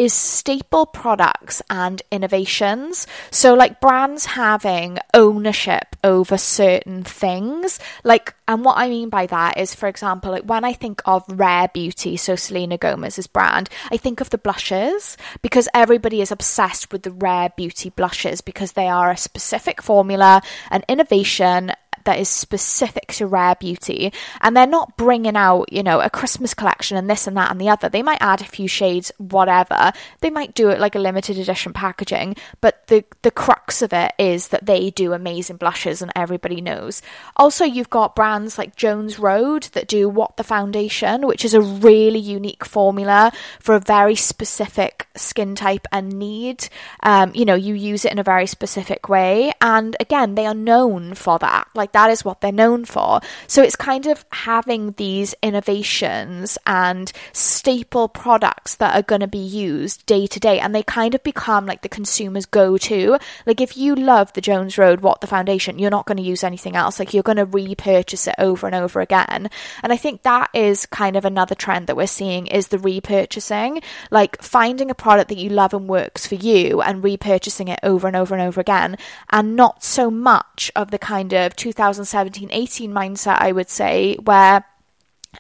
is 0.02 0.14
staple 0.14 0.88
products 0.88 1.62
and 1.70 2.02
innovations. 2.12 3.06
So, 3.30 3.54
like 3.54 3.80
brands 3.80 4.26
having 4.26 4.98
ownership 5.14 5.96
over 6.04 6.40
certain 6.40 7.04
things. 7.04 7.78
Like, 8.04 8.34
and 8.48 8.66
what 8.66 8.80
I 8.80 8.90
mean 8.90 9.10
by 9.10 9.28
that 9.28 9.60
is, 9.60 9.76
for 9.76 9.88
example, 9.88 10.32
like 10.32 10.46
when 10.46 10.66
I 10.66 10.74
think 10.74 11.04
of 11.06 11.24
Rare 11.30 11.68
Beauty, 11.72 12.18
so 12.18 12.36
Selena 12.36 12.80
Gomez's 12.80 13.28
brand, 13.28 13.70
I 13.92 13.98
think 13.98 14.22
of 14.22 14.32
the 14.32 14.40
blushes 14.40 15.18
because 15.44 15.70
everybody 15.72 16.20
is 16.20 16.32
obsessed 16.32 16.92
with 16.92 17.04
the 17.04 17.12
Rare 17.12 17.54
Beauty 17.56 17.92
blushes 17.92 18.42
because 18.42 18.72
they 18.72 18.88
are 18.88 19.12
a 19.12 19.18
specific 19.18 19.84
formula, 19.84 20.42
an 20.72 20.84
innovation, 20.90 21.74
that 22.06 22.20
is 22.20 22.30
specific 22.30 23.08
to 23.14 23.28
rare 23.28 23.56
beauty 23.56 24.12
and 24.42 24.56
they're 24.56 24.68
not 24.68 24.98
bringing 24.98 25.36
out 25.36 25.72
you 25.72 25.84
know 25.84 26.00
a 26.00 26.10
christmas 26.10 26.54
collection 26.54 26.98
and 26.98 27.10
this 27.10 27.28
and 27.28 27.38
that 27.38 27.52
and 27.52 27.60
the 27.60 27.70
other 27.70 27.90
they 27.90 28.04
might 28.04 28.22
add 28.22 28.42
a 28.42 28.46
few 28.46 28.68
shades 28.68 29.12
whatever 29.18 29.91
they 30.22 30.30
might 30.30 30.54
do 30.54 30.70
it 30.70 30.80
like 30.80 30.96
a 30.96 31.00
limited 31.00 31.38
edition 31.38 31.74
packaging 31.74 32.36
but 32.60 32.86
the 32.88 33.04
the 33.22 33.32
crux 33.32 33.82
of 33.82 33.94
it 33.94 34.14
is 34.18 34.50
that 34.50 34.66
they 34.66 34.90
do 34.90 35.14
amazing 35.14 35.58
blushes 35.58 36.02
and 36.02 36.12
everybody 36.16 36.62
knows. 36.62 37.02
Also 37.36 37.66
you've 37.66 37.90
got 37.90 38.16
brands 38.16 38.58
like 38.58 38.76
jones 38.76 39.20
road 39.20 39.64
that 39.74 39.88
do 39.88 40.10
what 40.10 40.38
the 40.38 40.44
foundation 40.44 41.26
which 41.28 41.46
is 41.46 41.54
a 41.54 41.62
really 41.62 42.20
unique 42.20 42.66
formula 42.66 43.32
for 43.60 43.76
a 43.76 43.80
very 43.80 44.16
specific 44.16 45.08
skin 45.16 45.56
type 45.56 45.88
and 45.92 46.10
need. 46.18 46.68
Um, 47.04 47.32
you 47.34 47.46
know 47.46 47.56
you 47.56 47.74
use 47.74 48.06
it 48.06 48.12
in 48.12 48.20
a 48.20 48.24
very 48.24 48.48
specific 48.48 49.10
way. 49.10 49.52
And 49.62 49.96
again 50.00 50.36
they 50.36 50.46
are 50.46 50.54
known 50.54 51.14
for 51.16 51.40
that. 51.40 51.68
Like 51.74 51.92
that 51.94 52.10
is 52.10 52.26
what 52.26 52.42
they're 52.42 52.52
known 52.52 52.86
for. 52.86 53.22
So 53.48 53.62
it's 53.62 53.76
kind 53.76 54.08
of 54.08 54.26
having 54.32 54.92
these 54.94 55.34
innovations 55.42 56.58
and 56.66 57.12
staple 57.34 58.08
products 58.08 58.76
that 58.76 58.96
are 58.96 59.02
going 59.02 59.22
to 59.22 59.28
be 59.28 59.40
day 59.88 60.28
to 60.28 60.40
day 60.40 60.60
and 60.60 60.74
they 60.74 60.84
kind 60.84 61.16
of 61.16 61.24
become 61.24 61.66
like 61.66 61.82
the 61.82 61.90
consumer's 61.90 62.46
go 62.46 62.78
to. 62.78 63.18
Like 63.46 63.62
if 63.62 63.78
you 63.78 63.96
love 63.96 64.34
the 64.34 64.42
Jones 64.42 64.78
Road 64.78 65.02
What 65.02 65.22
the 65.22 65.28
Foundation, 65.28 65.80
you're 65.80 65.92
not 65.92 66.06
going 66.06 66.18
to 66.18 66.24
use 66.24 66.44
anything 66.44 66.76
else. 66.76 67.00
Like 67.00 67.14
you're 67.14 67.24
going 67.24 67.38
to 67.38 67.46
repurchase 67.46 68.28
it 68.28 68.36
over 68.38 68.68
and 68.68 68.76
over 68.76 69.02
again. 69.02 69.50
And 69.84 69.94
I 69.94 69.98
think 69.98 70.24
that 70.24 70.50
is 70.54 70.86
kind 70.86 71.16
of 71.16 71.26
another 71.26 71.56
trend 71.56 71.88
that 71.88 71.98
we're 71.98 72.08
seeing 72.08 72.48
is 72.48 72.68
the 72.68 72.78
repurchasing, 72.78 73.84
like 74.10 74.42
finding 74.42 74.92
a 74.92 74.96
product 74.96 75.30
that 75.30 75.38
you 75.38 75.50
love 75.50 75.74
and 75.74 75.88
works 75.88 76.26
for 76.28 76.36
you 76.36 76.82
and 76.82 77.04
repurchasing 77.04 77.70
it 77.70 77.80
over 77.84 78.08
and 78.08 78.16
over 78.16 78.36
and 78.36 78.44
over 78.44 78.62
again 78.62 78.98
and 79.30 79.56
not 79.56 79.84
so 79.84 80.10
much 80.10 80.72
of 80.76 80.92
the 80.92 81.00
kind 81.00 81.34
of 81.34 81.56
2017 81.56 82.50
18 82.52 82.92
mindset, 82.92 83.38
I 83.40 83.52
would 83.52 83.70
say, 83.70 84.16
where 84.24 84.66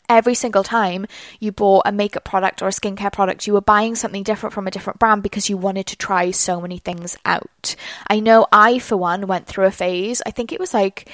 every 0.09 0.35
single 0.35 0.63
time 0.63 1.05
you 1.39 1.51
bought 1.51 1.83
a 1.85 1.91
makeup 1.91 2.23
product 2.23 2.61
or 2.61 2.67
a 2.67 2.71
skincare 2.71 3.11
product, 3.11 3.47
you 3.47 3.53
were 3.53 3.61
buying 3.61 3.95
something 3.95 4.23
different 4.23 4.53
from 4.53 4.67
a 4.67 4.71
different 4.71 4.99
brand 4.99 5.23
because 5.23 5.49
you 5.49 5.57
wanted 5.57 5.87
to 5.87 5.95
try 5.95 6.31
so 6.31 6.61
many 6.61 6.77
things 6.77 7.17
out. 7.25 7.75
I 8.07 8.19
know 8.19 8.47
I, 8.51 8.79
for 8.79 8.97
one, 8.97 9.27
went 9.27 9.47
through 9.47 9.65
a 9.65 9.71
phase, 9.71 10.21
I 10.25 10.31
think 10.31 10.51
it 10.51 10.59
was 10.59 10.73
like 10.73 11.09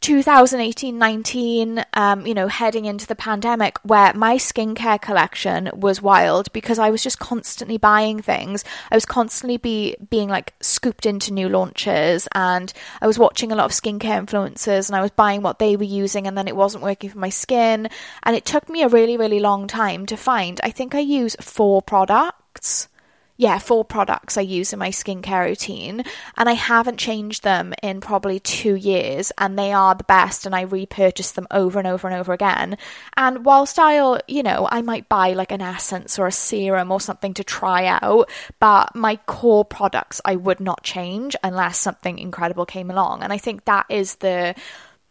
2018 0.00 0.98
19, 0.98 1.84
um, 1.94 2.26
you 2.26 2.34
know, 2.34 2.48
heading 2.48 2.84
into 2.84 3.06
the 3.06 3.14
pandemic, 3.14 3.78
where 3.82 4.12
my 4.14 4.36
skincare 4.36 5.00
collection 5.00 5.70
was 5.74 6.02
wild 6.02 6.52
because 6.52 6.78
I 6.78 6.90
was 6.90 7.02
just 7.02 7.18
constantly 7.18 7.78
buying 7.78 8.20
things. 8.22 8.64
I 8.90 8.96
was 8.96 9.04
constantly 9.04 9.56
be 9.56 9.96
being 10.10 10.28
like 10.28 10.54
scooped 10.60 11.06
into 11.06 11.32
new 11.32 11.48
launches, 11.48 12.28
and 12.34 12.72
I 13.00 13.06
was 13.06 13.18
watching 13.18 13.52
a 13.52 13.56
lot 13.56 13.66
of 13.66 13.72
skincare 13.72 14.24
influencers, 14.24 14.88
and 14.88 14.96
I 14.96 15.02
was 15.02 15.10
buying 15.10 15.42
what 15.42 15.58
they 15.58 15.76
were 15.76 15.84
using, 15.84 16.26
and 16.26 16.36
then 16.36 16.48
it 16.48 16.56
wasn't 16.56 16.84
working 16.84 17.10
for 17.10 17.18
my 17.18 17.30
skin. 17.30 17.88
And 18.22 18.36
it 18.36 18.44
took 18.44 18.68
me 18.68 18.82
a 18.82 18.88
really, 18.88 19.16
really 19.16 19.40
long 19.40 19.66
time 19.66 20.06
to 20.06 20.16
find. 20.16 20.60
I 20.62 20.70
think 20.70 20.94
I 20.94 21.00
use 21.00 21.36
four 21.40 21.82
products 21.82 22.88
yeah, 23.36 23.58
four 23.58 23.84
products 23.84 24.38
I 24.38 24.42
use 24.42 24.72
in 24.72 24.78
my 24.78 24.90
skincare 24.90 25.46
routine, 25.46 26.04
and 26.36 26.48
I 26.48 26.52
haven't 26.52 26.98
changed 26.98 27.42
them 27.42 27.74
in 27.82 28.00
probably 28.00 28.38
two 28.38 28.76
years, 28.76 29.32
and 29.36 29.58
they 29.58 29.72
are 29.72 29.96
the 29.96 30.04
best, 30.04 30.46
and 30.46 30.54
I 30.54 30.62
repurchase 30.62 31.32
them 31.32 31.48
over 31.50 31.80
and 31.80 31.88
over 31.88 32.06
and 32.06 32.16
over 32.16 32.32
again. 32.32 32.78
And 33.16 33.44
whilst 33.44 33.80
I'll, 33.80 34.20
you 34.28 34.44
know, 34.44 34.68
I 34.70 34.82
might 34.82 35.08
buy 35.08 35.32
like 35.32 35.50
an 35.50 35.62
essence 35.62 36.16
or 36.16 36.28
a 36.28 36.32
serum 36.32 36.92
or 36.92 37.00
something 37.00 37.34
to 37.34 37.42
try 37.44 37.86
out, 37.86 38.30
but 38.60 38.94
my 38.94 39.16
core 39.26 39.64
products 39.64 40.20
I 40.24 40.36
would 40.36 40.60
not 40.60 40.84
change 40.84 41.34
unless 41.42 41.78
something 41.78 42.20
incredible 42.20 42.66
came 42.66 42.90
along. 42.90 43.24
And 43.24 43.32
I 43.32 43.38
think 43.38 43.64
that 43.64 43.86
is 43.88 44.16
the 44.16 44.54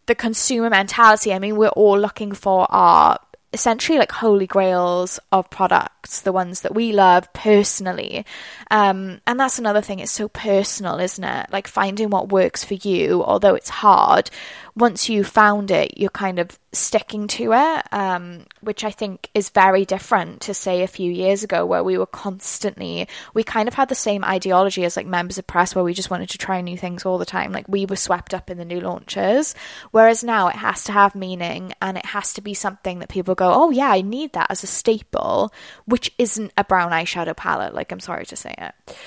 the 0.05 0.15
consumer 0.15 0.69
mentality. 0.69 1.33
I 1.33 1.39
mean, 1.39 1.55
we're 1.55 1.69
all 1.69 1.97
looking 1.99 2.33
for 2.33 2.67
our 2.69 3.19
essentially 3.53 3.97
like 3.99 4.11
holy 4.11 4.47
grails 4.47 5.19
of 5.31 5.49
products, 5.49 6.21
the 6.21 6.31
ones 6.31 6.61
that 6.61 6.73
we 6.73 6.91
love 6.91 7.31
personally. 7.33 8.25
Um, 8.71 9.21
and 9.27 9.39
that's 9.39 9.59
another 9.59 9.81
thing, 9.81 9.99
it's 9.99 10.11
so 10.11 10.27
personal, 10.27 10.99
isn't 10.99 11.23
it? 11.23 11.47
Like 11.51 11.67
finding 11.67 12.09
what 12.09 12.29
works 12.29 12.63
for 12.63 12.73
you, 12.73 13.23
although 13.23 13.55
it's 13.55 13.69
hard, 13.69 14.29
once 14.75 15.07
you 15.07 15.23
found 15.23 15.69
it, 15.69 15.97
you're 15.97 16.09
kind 16.09 16.39
of 16.39 16.57
sticking 16.71 17.27
to 17.27 17.53
it, 17.53 17.93
um, 17.93 18.43
which 18.61 18.83
I 18.83 18.89
think 18.89 19.29
is 19.35 19.49
very 19.49 19.85
different 19.85 20.41
to 20.41 20.55
say 20.55 20.81
a 20.81 20.87
few 20.87 21.11
years 21.11 21.43
ago, 21.43 21.63
where 21.63 21.83
we 21.83 21.99
were 21.99 22.07
constantly, 22.07 23.07
we 23.35 23.43
kind 23.43 23.67
of 23.67 23.75
had 23.75 23.89
the 23.89 23.95
same 23.95 24.23
ideology 24.23 24.83
as 24.83 24.97
like 24.97 25.05
members 25.05 25.37
of 25.37 25.45
press, 25.45 25.75
where 25.75 25.83
we 25.83 25.93
just 25.93 26.09
wanted 26.09 26.29
to 26.29 26.39
try 26.39 26.59
new 26.61 26.75
things 26.75 27.05
all 27.05 27.19
the 27.19 27.25
time. 27.25 27.51
Like 27.51 27.67
we 27.69 27.85
were 27.85 27.95
swept 27.95 28.33
up 28.33 28.49
in 28.49 28.57
the 28.57 28.65
new 28.65 28.81
launches, 28.81 29.53
whereas 29.91 30.23
now 30.23 30.47
it 30.47 30.55
has 30.55 30.85
to 30.85 30.91
have 30.91 31.13
meaning 31.13 31.73
and 31.79 31.95
it 31.95 32.05
has 32.07 32.33
to 32.33 32.41
be 32.41 32.55
something 32.55 32.97
that 32.99 33.09
people 33.09 33.35
go, 33.35 33.42
oh 33.51 33.71
yeah, 33.71 33.89
I 33.89 34.01
need 34.01 34.34
that 34.34 34.47
as 34.49 34.63
a 34.63 34.67
staple, 34.67 35.53
which 35.86 36.12
isn't 36.17 36.51
a 36.58 36.63
brown 36.63 36.91
eyeshadow 36.91 37.36
palette. 37.36 37.73
Like 37.73 37.91
I'm 37.91 37.99
sorry 37.99 38.25
to 38.27 38.36
say 38.36 38.53
it. 38.58 38.97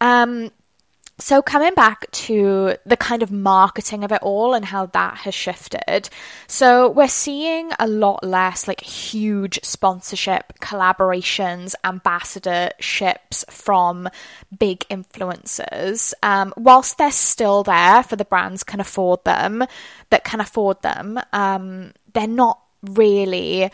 Um, 0.00 0.50
so, 1.18 1.40
coming 1.40 1.72
back 1.72 2.10
to 2.10 2.76
the 2.84 2.96
kind 2.96 3.22
of 3.22 3.32
marketing 3.32 4.04
of 4.04 4.12
it 4.12 4.20
all 4.20 4.52
and 4.52 4.66
how 4.66 4.84
that 4.86 5.16
has 5.18 5.34
shifted. 5.34 6.10
So, 6.46 6.90
we're 6.90 7.08
seeing 7.08 7.70
a 7.78 7.88
lot 7.88 8.22
less 8.22 8.68
like 8.68 8.82
huge 8.82 9.58
sponsorship, 9.62 10.52
collaborations, 10.60 11.74
ambassadorships 11.84 13.50
from 13.50 14.10
big 14.58 14.80
influencers. 14.90 16.12
Um, 16.22 16.52
whilst 16.54 16.98
they're 16.98 17.10
still 17.10 17.62
there 17.62 18.02
for 18.02 18.16
the 18.16 18.26
brands 18.26 18.62
can 18.62 18.80
afford 18.80 19.24
them, 19.24 19.64
that 20.10 20.24
can 20.24 20.40
afford 20.40 20.82
them, 20.82 21.18
um, 21.32 21.94
they're 22.12 22.26
not 22.26 22.60
really 22.82 23.70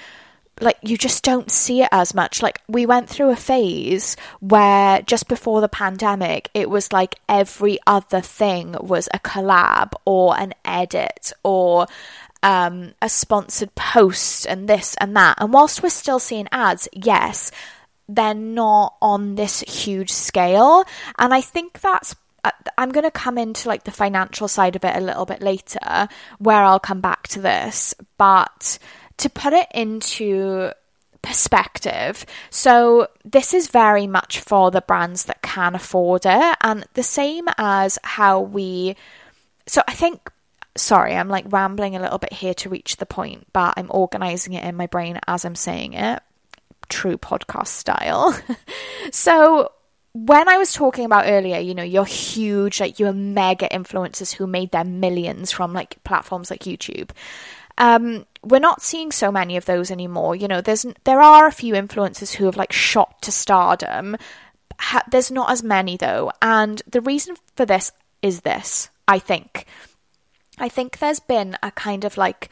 like 0.61 0.77
you 0.83 0.97
just 0.97 1.25
don't 1.25 1.51
see 1.51 1.83
it 1.83 1.89
as 1.93 2.15
much. 2.15 2.43
Like 2.43 2.61
we 2.69 2.87
went 2.87 3.09
through 3.09 3.31
a 3.31 3.37
phase 3.37 4.17
where 4.41 5.03
just 5.03 5.29
before 5.29 5.61
the 5.61 5.69
pandemic, 5.69 6.51
it 6.55 6.69
was 6.71 6.93
like 6.93 7.17
every 7.29 7.79
other 7.87 8.21
thing 8.21 8.77
was 8.81 9.09
a 9.13 9.19
collab 9.19 9.93
or 10.05 10.39
an 10.39 10.55
edit 10.65 11.33
or 11.43 11.87
um, 12.43 12.93
a 13.01 13.09
sponsored 13.09 13.75
post 13.75 14.47
and 14.47 14.69
this 14.69 14.95
and 15.01 15.17
that. 15.17 15.39
And 15.41 15.53
whilst 15.53 15.83
we're 15.83 15.91
still 15.91 16.19
seeing 16.19 16.49
ads, 16.53 16.89
yes, 16.93 17.51
they're 18.09 18.35
not 18.35 18.97
on 19.01 19.37
this 19.37 19.61
huge 19.61 20.11
scale. 20.11 20.85
And 21.19 21.33
I 21.33 21.41
think 21.41 21.81
that's 21.81 22.15
Uh, 22.45 22.51
I'm 22.77 22.91
going 22.91 23.05
to 23.05 23.11
come 23.11 23.39
into 23.39 23.69
like 23.69 23.85
the 23.85 23.91
financial 23.91 24.49
side 24.49 24.77
of 24.77 24.85
it 24.85 24.97
a 24.97 25.01
little 25.01 25.27
bit 25.27 25.43
later, 25.43 26.09
where 26.39 26.63
I'll 26.63 26.81
come 26.81 27.01
back 27.01 27.29
to 27.29 27.41
this, 27.41 27.95
but 28.19 28.79
to 29.19 29.31
put 29.31 29.53
it 29.53 29.69
into 29.73 30.73
perspective. 31.23 32.27
So, 32.51 33.09
this 33.25 33.55
is 33.55 33.69
very 33.69 34.07
much 34.07 34.41
for 34.41 34.71
the 34.71 34.81
brands 34.81 35.25
that 35.25 35.43
can 35.43 35.75
afford 35.75 36.27
it, 36.27 36.57
and 36.61 36.87
the 36.95 37.03
same 37.03 37.49
as 37.57 37.99
how 38.03 38.41
we. 38.41 38.97
So, 39.67 39.83
I 39.89 39.95
think. 39.95 40.31
Sorry, 40.75 41.15
I'm 41.15 41.29
like 41.29 41.53
rambling 41.53 41.97
a 41.97 42.01
little 42.01 42.17
bit 42.17 42.33
here 42.33 42.55
to 42.55 42.71
reach 42.71 42.97
the 42.97 43.05
point, 43.05 43.47
but 43.53 43.75
I'm 43.77 43.89
organizing 43.91 44.55
it 44.55 44.65
in 44.65 44.75
my 44.75 44.87
brain 44.87 45.21
as 45.29 45.45
I'm 45.45 45.55
saying 45.55 45.93
it. 45.93 46.23
True 46.89 47.19
podcast 47.19 47.67
style. 47.67 48.35
so, 49.13 49.71
when 50.15 50.49
I 50.49 50.59
was 50.59 50.73
talking 50.73 51.05
about 51.05 51.25
earlier, 51.27 51.59
you 51.59 51.75
know, 51.75 51.83
you're 51.83 52.05
huge, 52.05 52.81
like 52.81 52.99
you're 52.99 53.13
mega 53.13 53.69
influencers 53.69 54.35
who 54.35 54.47
made 54.47 54.71
their 54.71 54.85
millions 54.85 55.51
from 55.51 55.73
like 55.73 56.03
platforms 56.05 56.51
like 56.51 56.65
YouTube. 56.65 57.11
Um, 57.79 58.27
we're 58.43 58.61
not 58.61 58.83
seeing 58.83 59.11
so 59.11 59.33
many 59.33 59.57
of 59.57 59.65
those 59.65 59.91
anymore. 59.91 60.37
You 60.37 60.49
know, 60.49 60.61
there's 60.61 60.85
there 61.05 61.23
are 61.23 61.47
a 61.47 61.53
few 61.53 61.75
influencers 61.75 62.35
who 62.35 62.45
have 62.45 62.57
like 62.57 62.73
shot 62.73 63.23
to 63.23 63.33
stardom. 63.33 64.17
Ha- 64.79 65.05
there's 65.11 65.31
not 65.31 65.51
as 65.51 65.63
many 65.63 65.97
though, 65.97 66.31
and 66.43 66.83
the 66.87 67.01
reason 67.01 67.37
for 67.57 67.65
this 67.65 67.93
is 68.21 68.43
this, 68.43 68.91
I 69.09 69.19
think. 69.19 69.67
I 70.59 70.69
think 70.69 70.99
there's 70.99 71.21
been 71.21 71.57
a 71.63 71.71
kind 71.71 72.05
of 72.05 72.19
like 72.19 72.51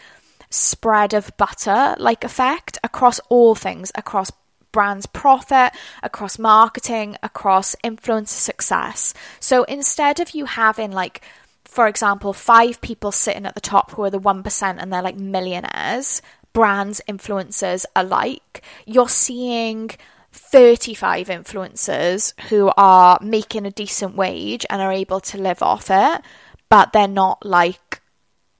spread 0.49 1.15
of 1.15 1.37
butter 1.37 1.95
like 1.99 2.25
effect 2.25 2.79
across 2.83 3.21
all 3.29 3.55
things, 3.55 3.93
across 3.95 4.31
brands 4.73 5.07
profit, 5.07 5.73
across 6.03 6.39
marketing, 6.39 7.17
across 7.23 7.77
influencer 7.85 8.29
success. 8.29 9.15
So 9.41 9.65
instead 9.65 10.21
of 10.21 10.31
you 10.31 10.47
having 10.47 10.93
like 10.93 11.23
for 11.65 11.87
example, 11.87 12.33
five 12.33 12.81
people 12.81 13.13
sitting 13.13 13.47
at 13.47 13.55
the 13.55 13.61
top 13.61 13.93
who 13.93 14.03
are 14.03 14.11
the 14.11 14.19
1% 14.19 14.77
and 14.79 14.93
they're 14.93 15.03
like 15.03 15.17
millionaires, 15.17 16.21
brands, 16.53 17.01
influencers 17.09 17.85
alike, 17.95 18.63
you're 18.87 19.09
seeing 19.09 19.91
35 20.33 21.29
influencers 21.29 22.39
who 22.49 22.73
are 22.77 23.19
making 23.23 23.67
a 23.67 23.71
decent 23.71 24.17
wage 24.17 24.67
and 24.69 24.83
are 24.83 24.93
able 24.93 25.21
to 25.21 25.39
live 25.39 25.63
off 25.63 25.91
it, 25.91 26.23
but 26.69 26.93
they're 26.93 27.09
not 27.09 27.45
like 27.45 27.90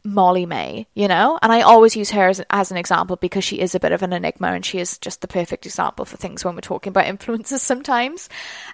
Molly-Mae, 0.05 0.87
you 0.95 1.09
know? 1.09 1.39
And 1.43 1.53
I 1.53 1.63
always 1.63 1.97
use 1.97 2.11
her 2.11 2.29
as, 2.29 2.43
as 2.51 2.71
an 2.71 2.77
example 2.77 3.17
because 3.17 3.45
she 3.45 3.61
is 3.61 3.75
a 3.75 3.81
bit 3.81 3.93
of 3.93 4.03
an 4.03 4.13
enigma 4.13 4.49
and 4.49 4.65
she 4.65 4.79
is 4.79 4.99
just 4.99 5.21
the 5.21 5.29
perfect 5.29 5.67
example 5.67 6.05
for 6.05 6.17
things 6.17 6.45
when 6.45 6.55
we're 6.55 6.61
talking 6.61 6.91
about 6.91 7.05
influencers 7.19 7.61
sometimes. 7.61 8.29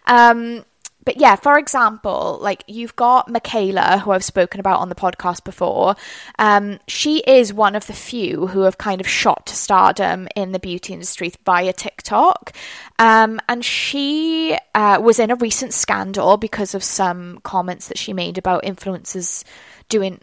Um, 0.07 0.65
but 1.07 1.19
yeah, 1.19 1.37
for 1.37 1.57
example, 1.57 2.39
like 2.43 2.65
you've 2.67 2.97
got 2.97 3.29
Mikayla, 3.29 4.01
who 4.01 4.11
I've 4.11 4.25
spoken 4.25 4.59
about 4.59 4.81
on 4.81 4.89
the 4.89 4.97
podcast 4.97 5.45
before. 5.45 5.95
Um, 6.37 6.81
she 6.89 7.21
is 7.21 7.55
one 7.55 7.77
of 7.77 7.87
the 7.87 7.93
few 7.93 8.49
who 8.49 8.63
have 8.63 8.77
kind 8.77 9.01
of 9.01 9.07
shot 9.07 9.47
to 9.47 9.55
stardom 9.55 10.27
in 10.35 10.51
the 10.51 10.59
beauty 10.59 10.93
industry 10.93 11.33
via 11.45 11.73
TikTok. 11.73 12.53
Um, 12.99 13.41
and 13.49 13.65
she 13.65 14.59
uh, 14.75 14.99
was 15.01 15.21
in 15.21 15.31
a 15.31 15.37
recent 15.37 15.73
scandal 15.73 16.37
because 16.39 16.75
of 16.75 16.83
some 16.83 17.39
comments 17.45 17.87
that 17.87 17.99
she 17.99 18.13
made 18.13 18.37
about 18.37 18.65
influencers 18.65 19.45
doing. 19.89 20.21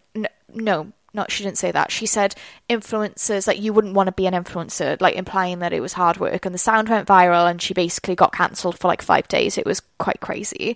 No, 0.53 0.91
not 1.13 1.31
she 1.31 1.43
didn't 1.43 1.57
say 1.57 1.71
that. 1.71 1.91
She 1.91 2.05
said 2.05 2.35
influencers 2.69 3.47
like 3.47 3.61
you 3.61 3.71
wouldn't 3.71 3.93
want 3.93 4.07
to 4.07 4.11
be 4.11 4.25
an 4.25 4.33
influencer, 4.33 4.99
like 4.99 5.15
implying 5.15 5.59
that 5.59 5.73
it 5.73 5.79
was 5.79 5.93
hard 5.93 6.17
work. 6.17 6.45
And 6.45 6.53
the 6.53 6.59
sound 6.59 6.89
went 6.89 7.07
viral, 7.07 7.49
and 7.49 7.61
she 7.61 7.73
basically 7.73 8.15
got 8.15 8.33
cancelled 8.33 8.79
for 8.79 8.87
like 8.87 9.01
five 9.01 9.27
days. 9.27 9.57
It 9.57 9.65
was 9.65 9.81
quite 9.99 10.21
crazy. 10.21 10.75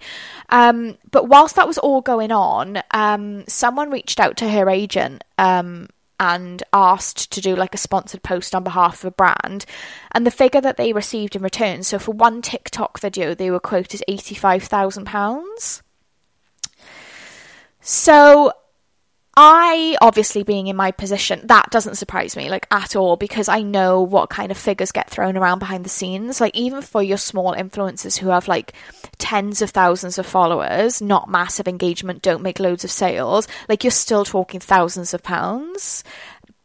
Um, 0.50 0.98
but 1.12 1.28
whilst 1.28 1.56
that 1.56 1.68
was 1.68 1.80
all 1.80 2.02
going 2.02 2.32
on, 2.32 2.82
um, 2.92 3.46
someone 3.48 3.90
reached 3.90 4.20
out 4.20 4.38
to 4.38 4.50
her 4.50 4.70
agent. 4.70 5.24
Um, 5.38 5.90
and 6.20 6.64
asked 6.74 7.32
to 7.32 7.42
do 7.42 7.56
like 7.56 7.76
a 7.76 7.78
sponsored 7.78 8.24
post 8.24 8.56
on 8.56 8.64
behalf 8.64 9.04
of 9.04 9.10
a 9.10 9.12
brand. 9.12 9.66
And 10.12 10.26
the 10.26 10.32
figure 10.32 10.62
that 10.62 10.76
they 10.78 10.92
received 10.92 11.36
in 11.36 11.44
return, 11.44 11.84
so 11.84 12.00
for 12.00 12.12
one 12.12 12.42
TikTok 12.42 13.00
video, 13.00 13.36
they 13.36 13.52
were 13.52 13.60
quoted 13.60 14.04
£85,000. 14.10 15.82
So 17.82 18.52
I, 19.40 19.96
obviously 20.02 20.42
being 20.42 20.66
in 20.66 20.76
my 20.76 20.90
position, 20.90 21.46
that 21.46 21.70
doesn't 21.70 21.98
surprise 21.98 22.36
me, 22.36 22.50
like, 22.50 22.66
at 22.72 22.96
all, 22.96 23.18
because 23.18 23.48
I 23.48 23.62
know 23.62 24.02
what 24.02 24.32
kind 24.32 24.52
of 24.52 24.58
figures 24.58 24.92
get 24.92 25.12
thrown 25.12 25.38
around 25.38 25.60
behind 25.60 25.86
the 25.86 25.90
scenes. 25.90 26.42
Like, 26.42 26.56
even 26.56 26.82
for 26.82 27.04
your 27.04 27.20
small 27.20 27.54
influencers 27.54 28.18
who 28.18 28.30
have, 28.30 28.48
like, 28.48 28.74
tens 29.20 29.62
of 29.62 29.70
thousands 29.70 30.18
of 30.18 30.26
followers, 30.26 31.04
not 31.04 31.30
massive 31.30 31.68
engagement, 31.68 32.24
don't 32.24 32.42
make 32.42 32.60
loads 32.60 32.84
of 32.84 32.90
sales, 32.90 33.48
like, 33.70 33.84
you're 33.84 33.92
still 33.92 34.26
talking 34.26 34.60
thousands 34.60 35.14
of 35.14 35.22
pounds. 35.22 36.04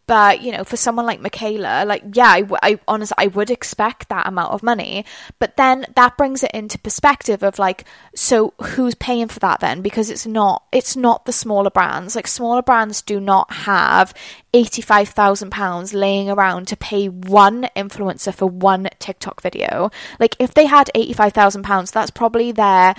But, 0.07 0.43
you 0.43 0.53
know, 0.53 0.65
for 0.65 0.77
someone 0.77 1.07
like 1.07 1.21
Mikayla, 1.21 1.87
like, 1.87 2.03
yeah, 2.12 2.41
I, 2.62 2.79
honestly, 2.88 3.15
I 3.19 3.29
would 3.29 3.51
expect 3.51 4.09
that 4.09 4.27
amount 4.27 4.53
of 4.53 4.62
money. 4.62 5.05
But 5.38 5.57
then 5.57 5.87
that 5.95 6.17
brings 6.17 6.43
it 6.43 6.51
into 6.53 6.79
perspective 6.79 7.43
of 7.43 7.59
like, 7.59 7.85
so 8.15 8.53
who's 8.61 8.95
paying 8.97 9.29
for 9.29 9.38
that 9.41 9.61
then? 9.61 9.81
Because 9.81 10.11
it's 10.11 10.27
not, 10.27 10.65
it's 10.73 10.97
not 10.97 11.25
the 11.25 11.33
smaller 11.33 11.71
brands. 11.71 12.17
Like, 12.17 12.27
smaller 12.27 12.62
brands 12.62 13.01
do 13.01 13.21
not 13.21 13.53
have 13.53 14.12
£85,000 14.53 15.95
laying 15.95 16.29
around 16.29 16.67
to 16.69 16.77
pay 16.77 17.09
one 17.09 17.69
influencer 17.77 18.35
for 18.35 18.47
one 18.47 18.88
TikTok 18.99 19.41
video. 19.41 19.91
Like, 20.19 20.35
if 20.38 20.53
they 20.53 20.67
had 20.67 20.91
£85,000, 20.95 21.93
that's 21.93 22.11
probably 22.11 22.51
their 22.53 22.95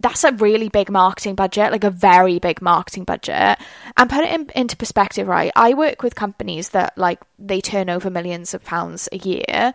that's 0.00 0.24
a 0.24 0.32
really 0.32 0.68
big 0.68 0.90
marketing 0.90 1.34
budget, 1.34 1.72
like 1.72 1.84
a 1.84 1.90
very 1.90 2.38
big 2.38 2.62
marketing 2.62 3.04
budget. 3.04 3.58
And 3.96 4.08
put 4.08 4.24
it 4.24 4.32
in, 4.32 4.50
into 4.54 4.76
perspective, 4.76 5.26
right? 5.26 5.50
I 5.56 5.74
work 5.74 6.02
with 6.02 6.14
companies 6.14 6.70
that 6.70 6.96
like 6.96 7.20
they 7.38 7.60
turn 7.60 7.90
over 7.90 8.10
millions 8.10 8.54
of 8.54 8.64
pounds 8.64 9.08
a 9.12 9.18
year, 9.18 9.72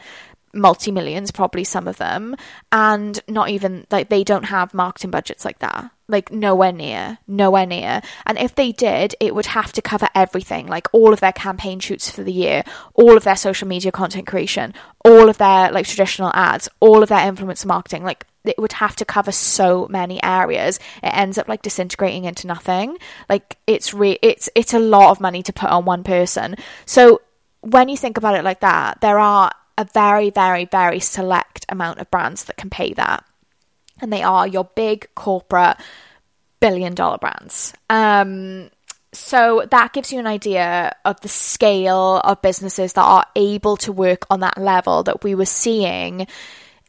multi 0.53 0.91
millions, 0.91 1.31
probably 1.31 1.63
some 1.63 1.87
of 1.87 1.97
them, 1.97 2.35
and 2.71 3.19
not 3.27 3.49
even 3.49 3.85
like 3.91 4.09
they 4.09 4.23
don't 4.23 4.45
have 4.45 4.73
marketing 4.73 5.11
budgets 5.11 5.43
like 5.43 5.59
that. 5.59 5.89
Like 6.07 6.31
nowhere 6.31 6.71
near, 6.71 7.17
nowhere 7.27 7.65
near. 7.65 8.01
And 8.25 8.37
if 8.37 8.55
they 8.55 8.71
did, 8.71 9.15
it 9.19 9.33
would 9.33 9.47
have 9.47 9.71
to 9.73 9.81
cover 9.81 10.09
everything, 10.13 10.67
like 10.67 10.87
all 10.93 11.13
of 11.13 11.21
their 11.21 11.31
campaign 11.31 11.79
shoots 11.79 12.11
for 12.11 12.23
the 12.23 12.31
year, 12.31 12.63
all 12.93 13.17
of 13.17 13.23
their 13.23 13.35
social 13.35 13.67
media 13.67 13.91
content 13.91 14.27
creation, 14.27 14.73
all 15.03 15.29
of 15.29 15.37
their 15.37 15.71
like 15.71 15.87
traditional 15.87 16.31
ads, 16.33 16.69
all 16.79 17.01
of 17.01 17.09
their 17.09 17.19
influencer 17.19 17.65
marketing, 17.65 18.03
like 18.03 18.25
it 18.45 18.59
would 18.59 18.73
have 18.73 18.95
to 18.97 19.05
cover 19.05 19.31
so 19.31 19.87
many 19.89 20.21
areas 20.21 20.77
it 21.01 21.07
ends 21.07 21.37
up 21.37 21.47
like 21.47 21.61
disintegrating 21.61 22.25
into 22.25 22.45
nothing 22.45 22.97
like 23.29 23.57
it's 23.67 23.93
re- 23.93 24.19
it's 24.21 24.49
it's 24.53 24.73
a 24.73 24.79
lot 24.79 25.11
of 25.11 25.21
money 25.21 25.41
to 25.41 25.53
put 25.53 25.69
on 25.69 25.85
one 25.85 26.03
person 26.03 26.53
so 26.85 27.21
when 27.61 27.87
you 27.87 27.95
think 27.95 28.17
about 28.17 28.35
it 28.35 28.43
like 28.43 28.59
that 28.59 28.99
there 28.99 29.17
are 29.17 29.49
a 29.77 29.85
very 29.93 30.29
very 30.29 30.65
very 30.65 30.99
select 30.99 31.65
amount 31.69 31.99
of 31.99 32.09
brands 32.11 32.45
that 32.45 32.57
can 32.57 32.69
pay 32.69 32.93
that. 32.93 33.23
And 34.01 34.11
they 34.11 34.23
are 34.23 34.47
your 34.47 34.65
big 34.75 35.07
corporate 35.15 35.77
billion 36.59 36.95
dollar 36.95 37.17
brands. 37.17 37.73
Um 37.89 38.69
so 39.13 39.63
that 39.69 39.93
gives 39.93 40.11
you 40.11 40.19
an 40.19 40.27
idea 40.27 40.95
of 41.05 41.21
the 41.21 41.29
scale 41.29 42.19
of 42.23 42.41
businesses 42.41 42.93
that 42.93 43.03
are 43.03 43.25
able 43.35 43.77
to 43.77 43.91
work 43.91 44.25
on 44.31 44.39
that 44.39 44.57
level 44.57 45.03
that 45.03 45.23
we 45.23 45.35
were 45.35 45.45
seeing 45.45 46.27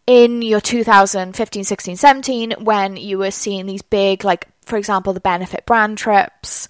in 0.07 0.42
your 0.42 0.61
2015, 0.61 1.64
16, 1.64 1.97
17, 1.97 2.55
when 2.61 2.97
you 2.97 3.18
were 3.18 3.31
seeing 3.31 3.66
these 3.66 3.83
big, 3.83 4.25
like, 4.25 4.49
for 4.64 4.77
example, 4.77 5.12
the 5.12 5.20
benefit 5.20 5.64
brand 5.66 5.99
trips, 5.99 6.68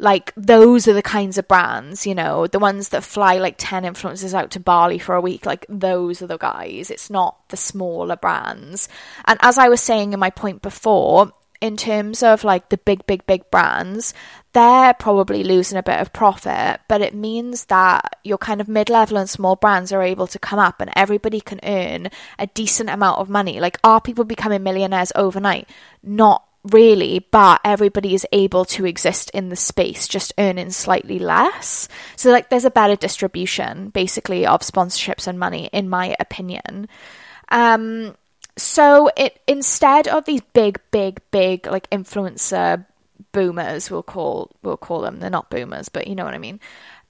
like, 0.00 0.32
those 0.34 0.88
are 0.88 0.94
the 0.94 1.02
kinds 1.02 1.36
of 1.36 1.46
brands, 1.46 2.06
you 2.06 2.14
know, 2.14 2.46
the 2.46 2.58
ones 2.58 2.88
that 2.88 3.04
fly 3.04 3.36
like 3.36 3.56
10 3.58 3.84
influencers 3.84 4.32
out 4.32 4.50
to 4.52 4.60
Bali 4.60 4.98
for 4.98 5.14
a 5.14 5.20
week, 5.20 5.44
like, 5.44 5.66
those 5.68 6.22
are 6.22 6.26
the 6.26 6.38
guys. 6.38 6.90
It's 6.90 7.10
not 7.10 7.48
the 7.50 7.56
smaller 7.58 8.16
brands. 8.16 8.88
And 9.26 9.38
as 9.42 9.58
I 9.58 9.68
was 9.68 9.82
saying 9.82 10.12
in 10.12 10.18
my 10.18 10.30
point 10.30 10.62
before, 10.62 11.32
in 11.60 11.76
terms 11.76 12.22
of 12.22 12.42
like 12.42 12.70
the 12.70 12.78
big, 12.78 13.06
big, 13.06 13.26
big 13.26 13.50
brands, 13.50 14.14
they're 14.54 14.94
probably 14.94 15.44
losing 15.44 15.76
a 15.76 15.82
bit 15.82 16.00
of 16.00 16.12
profit, 16.12 16.80
but 16.88 17.02
it 17.02 17.14
means 17.14 17.66
that 17.66 18.16
your 18.24 18.38
kind 18.38 18.62
of 18.62 18.68
mid 18.68 18.88
level 18.88 19.18
and 19.18 19.28
small 19.28 19.56
brands 19.56 19.92
are 19.92 20.02
able 20.02 20.26
to 20.26 20.38
come 20.38 20.58
up 20.58 20.80
and 20.80 20.90
everybody 20.96 21.40
can 21.40 21.60
earn 21.62 22.08
a 22.38 22.46
decent 22.48 22.88
amount 22.88 23.18
of 23.18 23.28
money. 23.28 23.60
Like, 23.60 23.78
are 23.84 24.00
people 24.00 24.24
becoming 24.24 24.62
millionaires 24.62 25.12
overnight? 25.14 25.68
Not 26.02 26.42
really, 26.64 27.26
but 27.30 27.60
everybody 27.64 28.14
is 28.14 28.26
able 28.32 28.64
to 28.66 28.86
exist 28.86 29.30
in 29.30 29.48
the 29.48 29.56
space, 29.56 30.06
just 30.08 30.32
earning 30.38 30.70
slightly 30.70 31.18
less. 31.18 31.88
So, 32.16 32.30
like, 32.30 32.50
there's 32.50 32.64
a 32.64 32.70
better 32.70 32.96
distribution 32.96 33.90
basically 33.90 34.46
of 34.46 34.60
sponsorships 34.60 35.26
and 35.26 35.38
money, 35.38 35.70
in 35.72 35.88
my 35.88 36.16
opinion. 36.20 36.88
Um, 37.48 38.16
so 38.56 39.10
it 39.16 39.40
instead 39.46 40.06
of 40.06 40.24
these 40.26 40.42
big, 40.52 40.80
big, 40.90 41.20
big 41.30 41.66
like 41.66 41.88
influencer 41.90 42.84
boomers 43.32 43.90
we'll 43.90 44.02
call 44.02 44.50
we'll 44.62 44.76
call 44.76 45.00
them 45.00 45.20
they're 45.20 45.30
not 45.30 45.50
boomers 45.50 45.88
but 45.88 46.06
you 46.06 46.14
know 46.14 46.24
what 46.24 46.34
i 46.34 46.38
mean 46.38 46.58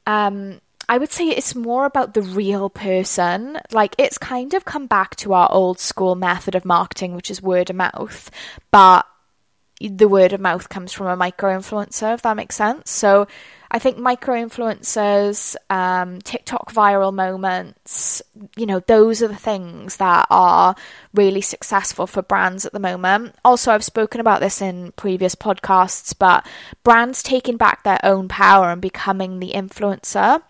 um 0.06 0.60
i 0.88 0.98
would 0.98 1.10
say 1.10 1.28
it's 1.28 1.54
more 1.54 1.84
about 1.84 2.14
the 2.14 2.22
real 2.22 2.68
person 2.68 3.58
like 3.72 3.94
it's 3.96 4.18
kind 4.18 4.54
of 4.54 4.64
come 4.64 4.86
back 4.86 5.16
to 5.16 5.32
our 5.32 5.50
old 5.50 5.78
school 5.78 6.14
method 6.14 6.54
of 6.54 6.64
marketing 6.64 7.14
which 7.14 7.30
is 7.30 7.42
word 7.42 7.70
of 7.70 7.76
mouth 7.76 8.30
but 8.70 9.06
the 9.80 10.08
word 10.08 10.32
of 10.32 10.40
mouth 10.40 10.68
comes 10.68 10.92
from 10.92 11.06
a 11.06 11.16
micro 11.16 11.56
influencer 11.56 12.14
if 12.14 12.22
that 12.22 12.36
makes 12.36 12.56
sense 12.56 12.90
so 12.90 13.26
I 13.72 13.78
think 13.78 13.98
micro 13.98 14.34
influencers, 14.34 15.54
um, 15.70 16.20
TikTok 16.22 16.72
viral 16.72 17.14
moments, 17.14 18.20
you 18.56 18.66
know, 18.66 18.80
those 18.80 19.22
are 19.22 19.28
the 19.28 19.36
things 19.36 19.98
that 19.98 20.26
are 20.28 20.74
really 21.14 21.40
successful 21.40 22.08
for 22.08 22.20
brands 22.20 22.66
at 22.66 22.72
the 22.72 22.80
moment. 22.80 23.36
Also, 23.44 23.70
I've 23.70 23.84
spoken 23.84 24.20
about 24.20 24.40
this 24.40 24.60
in 24.60 24.90
previous 24.92 25.36
podcasts, 25.36 26.12
but 26.18 26.44
brands 26.82 27.22
taking 27.22 27.56
back 27.56 27.84
their 27.84 28.00
own 28.02 28.26
power 28.26 28.70
and 28.72 28.82
becoming 28.82 29.38
the 29.38 29.52
influencer 29.52 30.42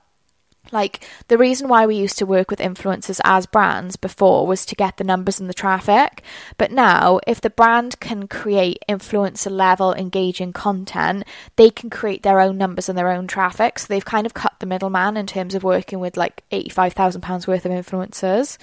like, 0.72 1.04
the 1.28 1.38
reason 1.38 1.68
why 1.68 1.86
we 1.86 1.96
used 1.96 2.18
to 2.18 2.26
work 2.26 2.50
with 2.50 2.60
influencers 2.60 3.20
as 3.24 3.46
brands 3.46 3.96
before 3.96 4.46
was 4.46 4.64
to 4.66 4.74
get 4.74 4.96
the 4.96 5.04
numbers 5.04 5.40
and 5.40 5.48
the 5.48 5.54
traffic. 5.54 6.22
But 6.58 6.70
now, 6.70 7.18
if 7.26 7.40
the 7.40 7.50
brand 7.50 7.98
can 8.00 8.28
create 8.28 8.78
influencer 8.88 9.50
level 9.50 9.92
engaging 9.92 10.52
content, 10.52 11.24
they 11.56 11.70
can 11.70 11.90
create 11.90 12.22
their 12.22 12.40
own 12.40 12.56
numbers 12.56 12.88
and 12.88 12.96
their 12.96 13.10
own 13.10 13.26
traffic. 13.26 13.78
So 13.78 13.86
they've 13.88 14.04
kind 14.04 14.26
of 14.26 14.34
cut 14.34 14.54
the 14.60 14.66
middleman 14.66 15.16
in 15.16 15.26
terms 15.26 15.54
of 15.54 15.64
working 15.64 15.98
with 15.98 16.16
like 16.16 16.44
£85,000 16.52 17.46
worth 17.46 17.66
of 17.66 17.72
influencers. 17.72 18.58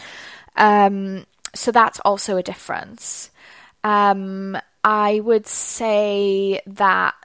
Um, 0.55 1.25
so 1.53 1.71
that's 1.71 1.99
also 2.01 2.37
a 2.37 2.43
difference. 2.43 3.31
Um, 3.83 4.57
I 4.83 5.19
would 5.19 5.47
say 5.47 6.61
that 6.67 7.15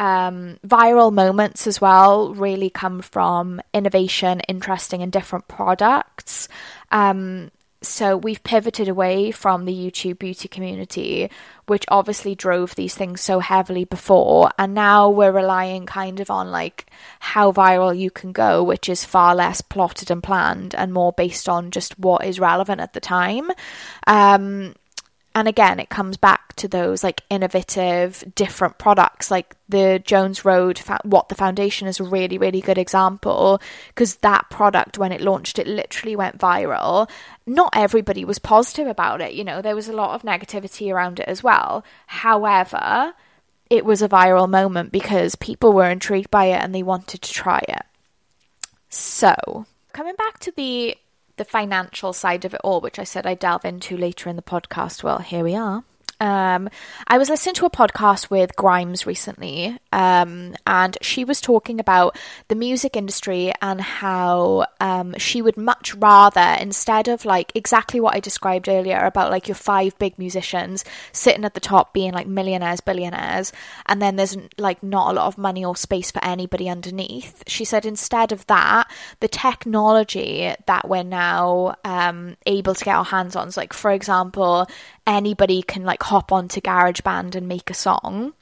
um, 0.00 0.58
viral 0.66 1.12
moments 1.12 1.66
as 1.66 1.78
well 1.78 2.32
really 2.34 2.70
come 2.70 3.02
from 3.02 3.60
innovation, 3.74 4.40
interesting, 4.48 5.02
and 5.02 5.12
different 5.12 5.46
products. 5.46 6.48
Um, 6.90 7.50
so 7.82 8.16
we've 8.16 8.42
pivoted 8.42 8.88
away 8.88 9.30
from 9.30 9.66
the 9.66 9.74
YouTube 9.74 10.18
beauty 10.18 10.48
community, 10.48 11.30
which 11.66 11.84
obviously 11.88 12.34
drove 12.34 12.74
these 12.74 12.94
things 12.94 13.20
so 13.20 13.40
heavily 13.40 13.84
before, 13.84 14.50
and 14.58 14.72
now 14.72 15.10
we're 15.10 15.32
relying 15.32 15.84
kind 15.84 16.18
of 16.18 16.30
on 16.30 16.50
like 16.50 16.86
how 17.20 17.52
viral 17.52 17.96
you 17.96 18.10
can 18.10 18.32
go, 18.32 18.62
which 18.62 18.88
is 18.88 19.04
far 19.04 19.34
less 19.34 19.60
plotted 19.60 20.10
and 20.10 20.22
planned 20.22 20.74
and 20.74 20.94
more 20.94 21.12
based 21.12 21.46
on 21.46 21.70
just 21.70 21.98
what 21.98 22.24
is 22.24 22.40
relevant 22.40 22.80
at 22.80 22.94
the 22.94 23.00
time. 23.00 23.50
Um, 24.06 24.74
and 25.34 25.46
again 25.46 25.78
it 25.78 25.88
comes 25.88 26.16
back 26.16 26.54
to 26.56 26.66
those 26.68 27.04
like 27.04 27.22
innovative 27.30 28.24
different 28.34 28.78
products 28.78 29.30
like 29.30 29.54
the 29.68 30.00
jones 30.04 30.44
road 30.44 30.80
what 31.04 31.28
the 31.28 31.34
foundation 31.34 31.86
is 31.86 32.00
a 32.00 32.04
really 32.04 32.38
really 32.38 32.60
good 32.60 32.78
example 32.78 33.60
because 33.88 34.16
that 34.16 34.48
product 34.50 34.98
when 34.98 35.12
it 35.12 35.20
launched 35.20 35.58
it 35.58 35.66
literally 35.66 36.16
went 36.16 36.38
viral. 36.38 37.08
Not 37.46 37.74
everybody 37.76 38.24
was 38.24 38.38
positive 38.38 38.86
about 38.86 39.20
it 39.20 39.34
you 39.34 39.44
know 39.44 39.62
there 39.62 39.76
was 39.76 39.88
a 39.88 39.92
lot 39.92 40.14
of 40.14 40.22
negativity 40.22 40.92
around 40.92 41.20
it 41.20 41.28
as 41.28 41.42
well. 41.42 41.84
However 42.06 43.14
it 43.68 43.84
was 43.84 44.02
a 44.02 44.08
viral 44.08 44.50
moment 44.50 44.90
because 44.90 45.36
people 45.36 45.72
were 45.72 45.88
intrigued 45.88 46.30
by 46.30 46.46
it 46.46 46.60
and 46.62 46.74
they 46.74 46.82
wanted 46.82 47.22
to 47.22 47.32
try 47.32 47.62
it. 47.68 47.82
So 48.88 49.66
coming 49.92 50.16
back 50.16 50.40
to 50.40 50.52
the 50.56 50.96
the 51.40 51.44
financial 51.46 52.12
side 52.12 52.44
of 52.44 52.52
it 52.52 52.60
all, 52.62 52.82
which 52.82 52.98
I 52.98 53.04
said 53.04 53.26
I'd 53.26 53.38
delve 53.38 53.64
into 53.64 53.96
later 53.96 54.28
in 54.28 54.36
the 54.36 54.42
podcast. 54.42 55.02
Well, 55.02 55.20
here 55.20 55.42
we 55.42 55.56
are. 55.56 55.84
Um, 56.20 56.68
I 57.06 57.16
was 57.16 57.30
listening 57.30 57.54
to 57.56 57.66
a 57.66 57.70
podcast 57.70 58.28
with 58.28 58.54
Grimes 58.54 59.06
recently, 59.06 59.78
um, 59.90 60.54
and 60.66 60.98
she 61.00 61.24
was 61.24 61.40
talking 61.40 61.80
about 61.80 62.18
the 62.48 62.54
music 62.54 62.94
industry 62.94 63.52
and 63.62 63.80
how 63.80 64.66
um, 64.80 65.14
she 65.16 65.40
would 65.40 65.56
much 65.56 65.94
rather, 65.94 66.56
instead 66.60 67.08
of 67.08 67.24
like 67.24 67.52
exactly 67.54 68.00
what 68.00 68.14
I 68.14 68.20
described 68.20 68.68
earlier 68.68 68.98
about 68.98 69.30
like 69.30 69.48
your 69.48 69.54
five 69.54 69.98
big 69.98 70.18
musicians 70.18 70.84
sitting 71.12 71.44
at 71.46 71.54
the 71.54 71.60
top 71.60 71.94
being 71.94 72.12
like 72.12 72.26
millionaires, 72.26 72.80
billionaires, 72.80 73.50
and 73.86 74.02
then 74.02 74.16
there's 74.16 74.36
like 74.58 74.82
not 74.82 75.10
a 75.10 75.14
lot 75.14 75.26
of 75.26 75.38
money 75.38 75.64
or 75.64 75.74
space 75.74 76.10
for 76.10 76.22
anybody 76.22 76.68
underneath. 76.68 77.42
She 77.46 77.64
said 77.64 77.86
instead 77.86 78.30
of 78.30 78.46
that, 78.48 78.90
the 79.20 79.28
technology 79.28 80.54
that 80.66 80.86
we're 80.86 81.02
now 81.02 81.76
um, 81.82 82.36
able 82.44 82.74
to 82.74 82.84
get 82.84 82.94
our 82.94 83.04
hands 83.06 83.36
on, 83.36 83.50
so 83.50 83.60
like 83.60 83.72
for 83.72 83.90
example, 83.90 84.66
anybody 85.06 85.62
can 85.62 85.84
like 85.84 86.02
hop 86.02 86.32
onto 86.32 86.60
GarageBand 86.60 87.34
and 87.34 87.48
make 87.48 87.70
a 87.70 87.74
song 87.74 88.34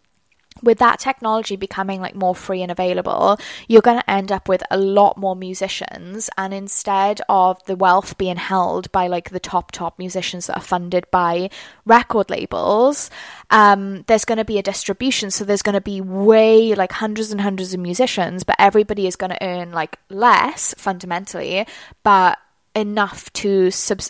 with 0.63 0.79
that 0.79 0.99
technology 0.99 1.57
becoming 1.57 2.01
like 2.01 2.15
more 2.15 2.35
free 2.35 2.63
and 2.63 2.71
available, 2.71 3.39
you're 3.69 3.83
going 3.83 3.99
to 3.99 4.11
end 4.11 4.33
up 4.33 4.49
with 4.49 4.63
a 4.71 4.77
lot 4.77 5.17
more 5.17 5.37
musicians. 5.37 6.29
And 6.37 6.53
instead 6.53 7.21
of 7.29 7.63
the 7.65 7.77
wealth 7.77 8.19
being 8.19 8.37
held 8.37 8.91
by 8.93 9.07
like 9.07 9.31
the 9.31 9.41
top, 9.41 9.73
top 9.73 9.99
musicians 9.99 10.47
that 10.47 10.57
are 10.57 10.63
funded 10.63 11.11
by 11.11 11.51
record 11.85 12.31
labels, 12.31 13.11
um, 13.51 14.05
there's 14.07 14.25
going 14.25 14.39
to 14.39 14.45
be 14.45 14.59
a 14.59 14.63
distribution. 14.63 15.31
So 15.31 15.45
there's 15.45 15.63
going 15.63 15.75
to 15.75 15.81
be 15.81 16.01
way 16.01 16.75
like 16.75 16.93
hundreds 16.93 17.33
and 17.33 17.41
hundreds 17.41 17.75
of 17.75 17.81
musicians, 17.81 18.45
but 18.45 18.57
everybody 18.59 19.07
is 19.07 19.17
going 19.17 19.31
to 19.31 19.43
earn 19.43 19.73
like 19.73 19.99
less 20.09 20.75
fundamentally, 20.79 21.67
but 22.03 22.39
enough 22.75 23.33
to 23.33 23.71
sub- 23.71 24.01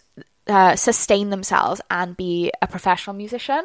uh, 0.48 0.76
sustain 0.76 1.30
themselves 1.30 1.80
and 1.90 2.16
be 2.16 2.52
a 2.62 2.66
professional 2.66 3.14
musician 3.14 3.62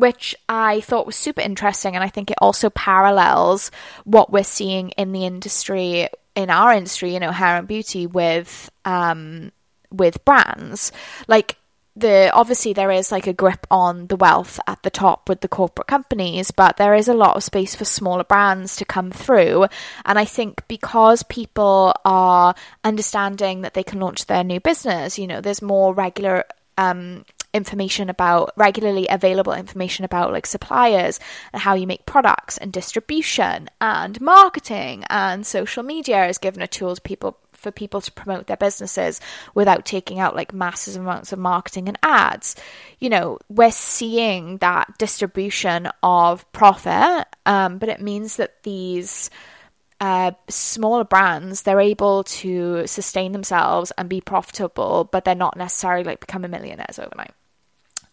which 0.00 0.34
I 0.48 0.80
thought 0.80 1.04
was 1.04 1.14
super 1.14 1.42
interesting. 1.42 1.94
And 1.94 2.02
I 2.02 2.08
think 2.08 2.30
it 2.30 2.38
also 2.40 2.70
parallels 2.70 3.70
what 4.04 4.32
we're 4.32 4.44
seeing 4.44 4.88
in 4.90 5.12
the 5.12 5.26
industry, 5.26 6.08
in 6.34 6.48
our 6.48 6.72
industry, 6.72 7.12
you 7.12 7.20
know, 7.20 7.32
hair 7.32 7.56
and 7.56 7.68
beauty 7.68 8.06
with, 8.06 8.70
um, 8.86 9.52
with 9.92 10.24
brands. 10.24 10.90
Like, 11.28 11.58
the 11.96 12.30
obviously 12.32 12.72
there 12.72 12.90
is 12.90 13.10
like 13.10 13.26
a 13.26 13.32
grip 13.32 13.66
on 13.70 14.06
the 14.06 14.16
wealth 14.16 14.60
at 14.66 14.82
the 14.82 14.90
top 14.90 15.28
with 15.28 15.40
the 15.40 15.48
corporate 15.48 15.88
companies 15.88 16.50
but 16.50 16.76
there 16.76 16.94
is 16.94 17.08
a 17.08 17.14
lot 17.14 17.36
of 17.36 17.42
space 17.42 17.74
for 17.74 17.84
smaller 17.84 18.24
brands 18.24 18.76
to 18.76 18.84
come 18.84 19.10
through. 19.10 19.66
And 20.04 20.18
i 20.18 20.24
think 20.24 20.66
because 20.68 21.22
people 21.24 21.94
are 22.04 22.54
understanding 22.84 23.62
that 23.62 23.74
they 23.74 23.82
can 23.82 24.00
launch 24.00 24.26
their 24.26 24.44
new 24.44 24.60
business 24.60 25.18
you 25.18 25.26
know 25.26 25.40
there's 25.40 25.62
more 25.62 25.94
regular 25.94 26.44
um, 26.78 27.24
information 27.52 28.08
about 28.08 28.52
regularly 28.56 29.06
available 29.08 29.52
information 29.52 30.04
about 30.04 30.32
like 30.32 30.46
suppliers 30.46 31.18
and 31.52 31.62
how 31.62 31.74
you 31.74 31.86
make 31.86 32.06
products 32.06 32.56
and 32.58 32.72
distribution 32.72 33.68
and 33.80 34.20
marketing 34.20 35.04
and 35.10 35.46
social 35.46 35.82
media 35.82 36.26
is 36.26 36.38
given 36.38 36.62
a 36.62 36.68
tool 36.68 36.94
to 36.94 37.02
people 37.02 37.38
for 37.60 37.70
people 37.70 38.00
to 38.00 38.12
promote 38.12 38.46
their 38.46 38.56
businesses 38.56 39.20
without 39.54 39.84
taking 39.84 40.18
out 40.18 40.34
like 40.34 40.52
massive 40.52 40.96
amounts 40.96 41.32
of 41.32 41.38
marketing 41.38 41.88
and 41.88 41.98
ads. 42.02 42.56
You 42.98 43.10
know, 43.10 43.38
we're 43.48 43.70
seeing 43.70 44.58
that 44.58 44.96
distribution 44.98 45.88
of 46.02 46.50
profit, 46.52 47.26
um, 47.46 47.78
but 47.78 47.88
it 47.88 48.00
means 48.00 48.36
that 48.36 48.62
these 48.62 49.30
uh, 50.00 50.32
smaller 50.48 51.04
brands 51.04 51.62
they're 51.62 51.80
able 51.80 52.24
to 52.24 52.86
sustain 52.86 53.32
themselves 53.32 53.92
and 53.98 54.08
be 54.08 54.20
profitable, 54.20 55.08
but 55.12 55.24
they're 55.24 55.34
not 55.34 55.56
necessarily 55.56 56.04
like 56.04 56.20
becoming 56.20 56.50
millionaires 56.50 56.98
overnight. 56.98 57.32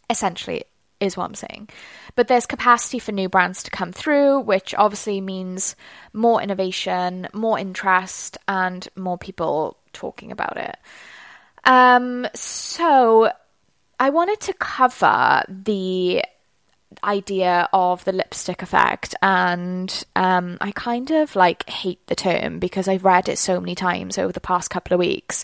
Essentially, 0.10 0.64
is 1.00 1.16
what 1.16 1.26
I'm 1.26 1.36
saying. 1.36 1.70
But 2.16 2.28
there's 2.28 2.46
capacity 2.46 3.00
for 3.00 3.12
new 3.12 3.30
brands 3.30 3.64
to 3.64 3.72
come 3.72 3.92
through, 3.92 4.40
which 4.42 4.74
obviously 4.76 5.22
means 5.22 5.76
more 6.14 6.42
innovation, 6.42 7.28
more 7.34 7.60
interest, 7.60 8.38
and 8.48 8.88
more 8.96 9.18
people 9.18 9.78
talking 9.94 10.32
about 10.32 10.58
it. 10.58 10.78
Um, 11.64 12.28
so 12.34 13.32
I 14.00 14.10
wanted 14.10 14.40
to 14.42 14.54
cover 14.54 15.44
the 15.48 16.24
idea 17.04 17.68
of 17.74 18.04
the 18.06 18.12
lipstick 18.12 18.62
effect 18.62 19.14
and 19.22 20.04
um, 20.16 20.58
I 20.62 20.72
kind 20.72 21.12
of 21.12 21.36
like 21.36 21.70
hate 21.70 22.06
the 22.08 22.16
term 22.16 22.60
because 22.60 22.88
I've 22.88 23.04
read 23.04 23.30
it 23.30 23.38
so 23.38 23.60
many 23.60 23.76
times 23.76 24.18
over 24.18 24.32
the 24.32 24.40
past 24.40 24.70
couple 24.70 24.94
of 24.94 25.00
weeks 25.00 25.44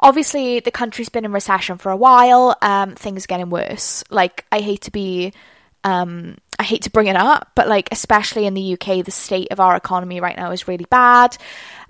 obviously 0.00 0.60
the 0.60 0.70
country's 0.70 1.08
been 1.08 1.24
in 1.24 1.32
recession 1.32 1.78
for 1.78 1.92
a 1.92 1.96
while. 1.96 2.56
Um, 2.62 2.94
things 2.94 3.24
are 3.24 3.28
getting 3.28 3.50
worse. 3.50 4.02
Like 4.10 4.46
I 4.50 4.60
hate 4.60 4.82
to 4.82 4.90
be, 4.90 5.32
um, 5.84 6.38
I 6.58 6.62
hate 6.64 6.82
to 6.82 6.90
bring 6.90 7.06
it 7.06 7.16
up, 7.16 7.52
but 7.54 7.68
like 7.68 7.88
especially 7.92 8.46
in 8.46 8.54
the 8.54 8.72
UK, 8.74 9.04
the 9.04 9.10
state 9.10 9.48
of 9.50 9.60
our 9.60 9.76
economy 9.76 10.20
right 10.20 10.36
now 10.36 10.50
is 10.50 10.66
really 10.66 10.86
bad. 10.90 11.36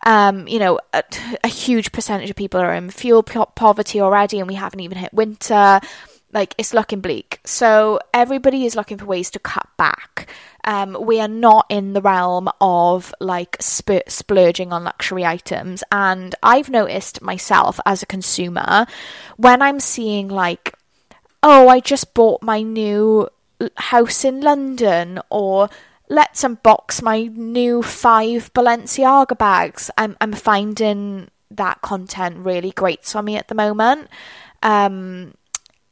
Um, 0.04 0.48
you 0.48 0.58
know, 0.58 0.80
a, 0.92 1.04
a, 1.44 1.48
huge 1.48 1.92
percentage 1.92 2.30
of 2.30 2.36
people 2.36 2.58
are 2.58 2.72
in 2.72 2.88
fuel 2.88 3.22
po- 3.22 3.52
poverty 3.54 4.00
already, 4.00 4.38
and 4.38 4.48
we 4.48 4.54
haven't 4.54 4.80
even 4.80 4.96
hit 4.96 5.12
winter. 5.12 5.80
Like 6.32 6.54
it's 6.58 6.74
looking 6.74 7.00
bleak. 7.00 7.40
So 7.44 7.98
everybody 8.14 8.64
is 8.64 8.76
looking 8.76 8.98
for 8.98 9.06
ways 9.06 9.30
to 9.32 9.38
cut 9.38 9.66
back. 9.76 10.28
Um, 10.64 10.96
we 11.00 11.20
are 11.20 11.28
not 11.28 11.66
in 11.68 11.94
the 11.94 12.02
realm 12.02 12.48
of 12.60 13.14
like 13.20 13.56
sp- 13.58 14.06
splurging 14.08 14.72
on 14.72 14.84
luxury 14.84 15.24
items. 15.24 15.82
And 15.90 16.34
I've 16.42 16.70
noticed 16.70 17.22
myself 17.22 17.80
as 17.86 18.02
a 18.02 18.06
consumer 18.06 18.86
when 19.36 19.62
I'm 19.62 19.80
seeing 19.80 20.28
like, 20.28 20.74
oh, 21.42 21.68
I 21.68 21.80
just 21.80 22.14
bought 22.14 22.42
my 22.42 22.62
new 22.62 23.28
house 23.76 24.24
in 24.24 24.40
London 24.40 25.20
or 25.30 25.68
let's 26.08 26.42
unbox 26.42 27.02
my 27.02 27.22
new 27.22 27.82
five 27.82 28.52
Balenciaga 28.52 29.38
bags. 29.38 29.90
I'm 29.96 30.16
I'm 30.20 30.32
finding 30.32 31.30
that 31.50 31.80
content 31.82 32.38
really 32.38 32.72
great 32.72 33.04
for 33.04 33.22
me 33.22 33.36
at 33.36 33.48
the 33.48 33.54
moment. 33.54 34.08
Um, 34.62 35.34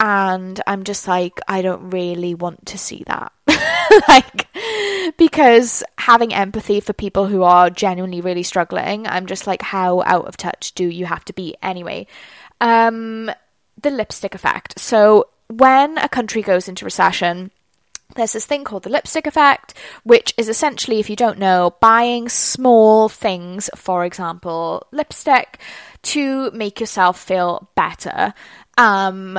and 0.00 0.60
I'm 0.66 0.84
just 0.84 1.08
like, 1.08 1.40
I 1.48 1.62
don't 1.62 1.90
really 1.90 2.34
want 2.34 2.66
to 2.66 2.78
see 2.78 3.04
that. 3.06 3.32
like, 4.08 4.46
because 5.16 5.82
having 5.98 6.32
empathy 6.32 6.80
for 6.80 6.92
people 6.92 7.26
who 7.26 7.42
are 7.42 7.70
genuinely 7.70 8.20
really 8.20 8.44
struggling, 8.44 9.06
I'm 9.06 9.26
just 9.26 9.46
like, 9.46 9.62
how 9.62 10.02
out 10.02 10.26
of 10.26 10.36
touch 10.36 10.72
do 10.74 10.84
you 10.84 11.06
have 11.06 11.24
to 11.26 11.32
be 11.32 11.56
anyway? 11.62 12.06
Um, 12.60 13.30
the 13.80 13.90
lipstick 13.90 14.34
effect. 14.34 14.78
So, 14.78 15.28
when 15.48 15.98
a 15.98 16.08
country 16.08 16.42
goes 16.42 16.68
into 16.68 16.84
recession, 16.84 17.50
there's 18.14 18.32
this 18.32 18.46
thing 18.46 18.64
called 18.64 18.84
the 18.84 18.90
lipstick 18.90 19.26
effect, 19.26 19.74
which 20.04 20.34
is 20.36 20.48
essentially, 20.48 20.98
if 20.98 21.10
you 21.10 21.16
don't 21.16 21.38
know, 21.38 21.74
buying 21.80 22.28
small 22.28 23.08
things, 23.08 23.68
for 23.74 24.04
example, 24.04 24.86
lipstick, 24.92 25.58
to 26.02 26.50
make 26.52 26.80
yourself 26.80 27.20
feel 27.20 27.68
better. 27.74 28.32
Um, 28.76 29.38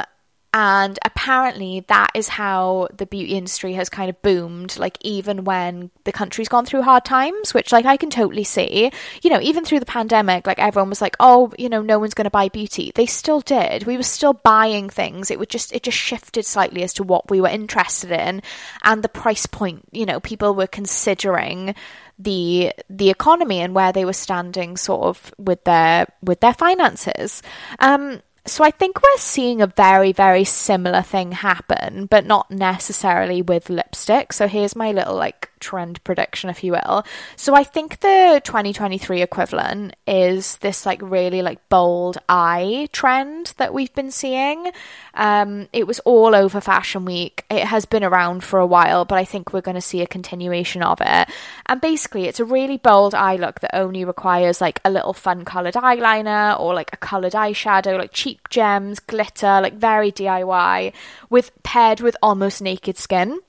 And 0.52 0.98
apparently, 1.06 1.86
that 1.90 2.10
is 2.16 2.28
how 2.28 2.88
the 2.92 3.06
beauty 3.06 3.36
industry 3.36 3.74
has 3.74 3.88
kind 3.88 4.10
of 4.10 4.20
boomed, 4.24 4.80
like, 4.80 4.98
even 5.02 5.44
when 5.44 5.92
the 6.06 6.12
country's 6.12 6.50
gone 6.50 6.66
through 6.66 6.82
hard 6.82 7.06
times, 7.06 7.54
which, 7.54 7.72
like, 7.72 7.86
I 7.86 7.98
can 7.98 8.10
totally 8.10 8.44
see. 8.44 8.92
You 9.22 9.30
know, 9.30 9.40
even 9.42 9.64
through 9.64 9.80
the 9.80 9.86
pandemic, 9.86 10.48
like, 10.48 10.58
everyone 10.58 10.90
was 10.90 11.02
like, 11.02 11.16
oh, 11.20 11.54
you 11.60 11.70
know, 11.70 11.84
no 11.84 12.00
one's 12.00 12.16
going 12.16 12.26
to 12.26 12.32
buy 12.32 12.50
beauty. 12.50 12.92
They 12.96 13.06
still 13.06 13.42
did. 13.42 13.86
We 13.86 13.96
were 13.96 14.02
still 14.02 14.34
buying 14.34 14.90
things. 14.90 15.30
It 15.30 15.38
would 15.38 15.50
just, 15.50 15.72
it 15.72 15.84
just 15.84 15.98
shifted 15.98 16.46
slightly 16.46 16.82
as 16.82 16.94
to 16.94 17.04
what 17.04 17.30
we 17.30 17.42
were 17.42 17.48
interested 17.48 18.12
in 18.12 18.42
and 18.84 19.04
the 19.04 19.10
price 19.10 19.46
point. 19.46 19.88
You 19.92 20.08
know, 20.08 20.20
people 20.20 20.56
were 20.56 20.68
considering 20.68 21.76
the 22.20 22.74
the 22.90 23.10
economy 23.10 23.62
and 23.62 23.74
where 23.74 23.94
they 23.94 24.04
were 24.04 24.12
standing 24.12 24.76
sort 24.76 25.04
of 25.04 25.34
with 25.38 25.64
their 25.64 26.06
with 26.22 26.42
their 26.42 26.54
finances 26.54 27.42
um 27.80 28.22
so 28.50 28.64
I 28.64 28.72
think 28.72 29.02
we're 29.02 29.18
seeing 29.18 29.62
a 29.62 29.68
very, 29.68 30.12
very 30.12 30.44
similar 30.44 31.02
thing 31.02 31.32
happen, 31.32 32.06
but 32.06 32.26
not 32.26 32.50
necessarily 32.52 33.42
with 33.42 33.70
lipstick. 33.70 34.34
So 34.34 34.48
here's 34.48 34.76
my 34.76 34.92
little 34.92 35.16
like 35.16 35.49
trend 35.60 36.04
prediction, 36.04 36.50
if 36.50 36.64
you 36.64 36.74
will. 36.74 37.04
So 37.36 37.56
I 37.56 37.64
think 37.64 38.00
the 38.00 38.42
2023 38.44 39.22
equivalent 39.22 39.96
is 40.08 40.58
this 40.58 40.86
like 40.86 41.02
really 41.02 41.42
like 41.42 41.68
bold 41.70 42.18
eye 42.28 42.90
trend 42.92 43.54
that 43.58 43.74
we've 43.74 43.94
been 43.94 44.12
seeing. 44.12 44.72
Um, 45.14 45.68
it 45.74 45.88
was 45.88 46.00
all 46.02 46.36
over 46.36 46.62
Fashion 46.62 47.06
Week. 47.06 47.46
It 47.50 47.66
has 47.66 47.86
been 47.86 48.04
around 48.04 48.44
for 48.44 48.60
a 48.60 48.66
while, 48.66 49.06
but 49.06 49.18
I 49.18 49.26
think 49.26 49.54
we're 49.54 49.62
going 49.62 49.76
to 49.76 49.82
see 49.82 50.02
a 50.02 50.08
continuation 50.08 50.82
of 50.82 51.00
it. 51.02 51.30
And 51.66 51.82
basically, 51.82 52.26
it's 52.26 52.40
a 52.40 52.46
really 52.46 52.78
bold 52.78 53.14
eye 53.14 53.36
look 53.36 53.60
that 53.60 53.76
only 53.76 54.06
requires 54.06 54.62
like 54.62 54.80
a 54.86 54.90
little 54.90 55.14
fun 55.14 55.46
coloured 55.46 55.76
eyeliner 55.76 56.60
or 56.60 56.74
like 56.74 56.92
a 56.94 56.98
coloured 56.98 57.34
eyeshadow, 57.34 57.98
like 57.98 58.14
cheap 58.14 58.50
gems, 58.50 59.00
glitter, 59.00 59.60
like 59.62 59.74
very 59.74 60.12
DIY, 60.12 60.94
with 61.30 61.52
paired 61.64 62.02
with 62.02 62.16
almost 62.22 62.62
naked 62.62 62.98
skin. 62.98 63.40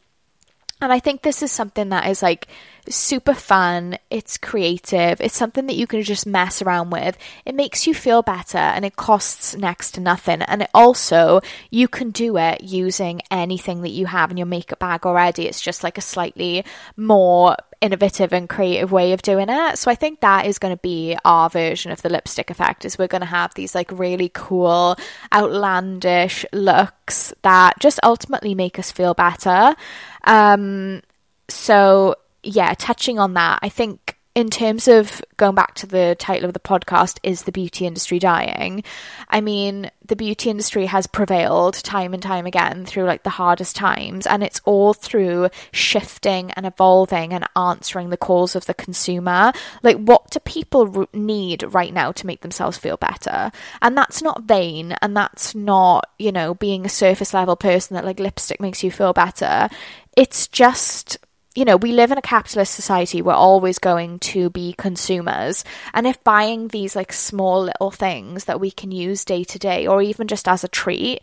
And 0.81 0.93
I 0.93 0.99
think 0.99 1.23
this 1.23 1.43
is 1.43 1.53
something 1.53 1.91
that 1.91 2.09
is 2.09 2.23
like 2.23 2.49
super 2.89 3.35
fun. 3.35 3.99
It's 4.09 4.39
creative. 4.39 5.21
It's 5.21 5.37
something 5.37 5.67
that 5.67 5.77
you 5.77 5.87
can 5.87 6.03
just 6.03 6.27
mess 6.27 6.63
around 6.63 6.91
with. 6.91 7.19
It 7.45 7.55
makes 7.55 7.87
you 7.87 7.95
feel 7.95 8.23
better 8.23 8.59
and 8.59 8.85
it 8.85 8.97
costs 8.97 9.57
next 9.57 9.93
to 9.93 10.01
nothing. 10.01 10.43
And 10.43 10.63
it 10.63 10.71
also, 10.73 11.41
you 11.71 11.89
can 11.89 12.11
do 12.11 12.39
it 12.39 12.63
using 12.63 13.21
anything 13.31 13.83
that 13.83 13.91
you 13.91 14.07
have 14.07 14.31
in 14.31 14.37
your 14.37 14.47
makeup 14.47 14.79
bag 14.79 15.05
already. 15.05 15.47
It's 15.47 15.61
just 15.61 15.85
like 15.85 15.99
a 15.99 16.03
slightly 16.03 16.65
more 16.97 17.57
innovative 17.81 18.33
and 18.33 18.49
creative 18.49 18.93
way 18.93 19.13
of 19.13 19.23
doing 19.23 19.47
it. 19.49 19.79
So 19.79 19.91
I 19.91 19.95
think 19.95 20.21
that 20.21 20.47
is 20.47 20.59
going 20.59 20.75
to 20.75 20.81
be 20.81 21.17
our 21.25 21.49
version 21.49 21.91
of 21.93 22.03
the 22.03 22.11
lipstick 22.11 22.51
effect 22.51 22.85
is 22.85 22.99
we're 22.99 23.09
going 23.09 23.23
to 23.23 23.27
have 23.27 23.55
these 23.55 23.75
like 23.75 23.91
really 23.91 24.31
cool 24.35 24.97
outlandish 25.33 26.45
looks 26.53 27.33
that 27.43 27.79
just 27.81 27.99
ultimately 28.03 28.55
make 28.55 28.79
us 28.79 28.91
feel 28.91 29.15
better. 29.15 29.75
Um 30.25 31.03
so 31.49 32.17
yeah, 32.43 32.75
touching 32.79 33.19
on 33.19 33.35
that, 33.35 33.59
I 33.63 33.69
think 33.69 34.17
in 34.35 34.49
terms 34.49 34.87
of 34.87 35.21
going 35.37 35.57
back 35.57 35.75
to 35.75 35.87
the 35.87 36.17
title 36.19 36.47
of 36.47 36.53
the 36.55 36.61
podcast, 36.61 37.19
is 37.25 37.43
the 37.43 37.53
beauty 37.53 37.85
industry 37.85 38.21
dying? 38.21 38.85
I 39.29 39.41
mean, 39.41 39.91
the 40.07 40.15
beauty 40.15 40.51
industry 40.51 40.87
has 40.87 41.09
prevailed 41.09 41.75
time 41.75 42.15
and 42.15 42.23
time 42.23 42.47
again 42.47 42.87
through 42.87 43.05
like 43.05 43.25
the 43.25 43.31
hardest 43.31 43.75
times, 43.75 44.29
and 44.29 44.45
it's 44.45 44.61
all 44.65 44.95
through 44.95 45.51
shifting 45.73 46.53
and 46.53 46.65
evolving 46.65 47.33
and 47.33 47.45
answering 47.57 48.11
the 48.11 48.17
calls 48.17 48.55
of 48.55 48.67
the 48.67 48.75
consumer. 48.75 49.53
Like, 49.83 49.97
what 49.97 50.31
do 50.31 50.39
people 50.41 51.07
need 51.13 51.65
right 51.65 51.93
now 51.93 52.13
to 52.13 52.27
make 52.27 52.43
themselves 52.43 52.79
feel 52.79 52.97
better? 52.97 53.51
And 53.83 53.97
that's 53.97 54.23
not 54.23 54.45
vain, 54.45 54.93
and 55.03 55.17
that's 55.17 55.57
not, 55.57 56.09
you 56.21 56.31
know, 56.31 56.55
being 56.55 56.87
a 56.87 56.89
surface 56.91 57.35
level 57.35 57.57
person 57.57 57.95
that 57.95 58.05
like 58.05 58.21
lipstick 58.21 58.61
makes 58.61 58.85
you 58.85 58.93
feel 58.93 59.13
better. 59.13 59.69
It's 60.17 60.49
just 60.49 61.19
you 61.57 61.65
know, 61.65 61.77
we 61.77 61.91
live 61.91 62.13
in 62.13 62.19
a 62.19 62.23
capitalist 62.23 62.75
society. 62.75 63.23
We're 63.23 63.33
always 63.33 63.81
going 63.81 64.21
to 64.21 64.51
be 64.51 64.73
consumers. 64.79 65.65
And 65.93 66.07
if 66.07 66.23
buying 66.23 66.69
these 66.69 66.95
like 66.95 67.13
small 67.13 67.65
little 67.65 67.91
things 67.91 68.45
that 68.45 68.61
we 68.61 68.71
can 68.71 68.93
use 68.93 69.25
day 69.25 69.43
to 69.43 69.59
day 69.59 69.87
or 69.87 70.01
even 70.01 70.29
just 70.29 70.47
as 70.47 70.63
a 70.63 70.69
treat 70.69 71.23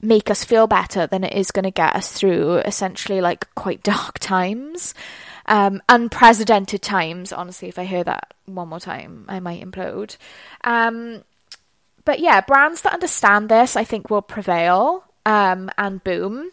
make 0.00 0.30
us 0.30 0.44
feel 0.44 0.66
better, 0.66 1.06
then 1.06 1.24
it 1.24 1.34
is 1.34 1.50
going 1.50 1.64
to 1.64 1.70
get 1.70 1.96
us 1.96 2.12
through 2.12 2.56
essentially 2.58 3.20
like 3.20 3.52
quite 3.54 3.82
dark 3.82 4.18
times. 4.18 4.94
Um, 5.46 5.82
unprecedented 5.88 6.82
times. 6.82 7.32
Honestly, 7.32 7.68
if 7.68 7.78
I 7.78 7.84
hear 7.84 8.04
that 8.04 8.34
one 8.44 8.68
more 8.68 8.80
time, 8.80 9.24
I 9.28 9.40
might 9.40 9.64
implode. 9.64 10.16
Um, 10.62 11.24
but 12.04 12.20
yeah, 12.20 12.42
brands 12.42 12.82
that 12.82 12.92
understand 12.92 13.48
this, 13.48 13.74
I 13.74 13.84
think, 13.84 14.10
will 14.10 14.22
prevail 14.22 15.04
um, 15.24 15.70
and 15.78 16.04
boom. 16.04 16.50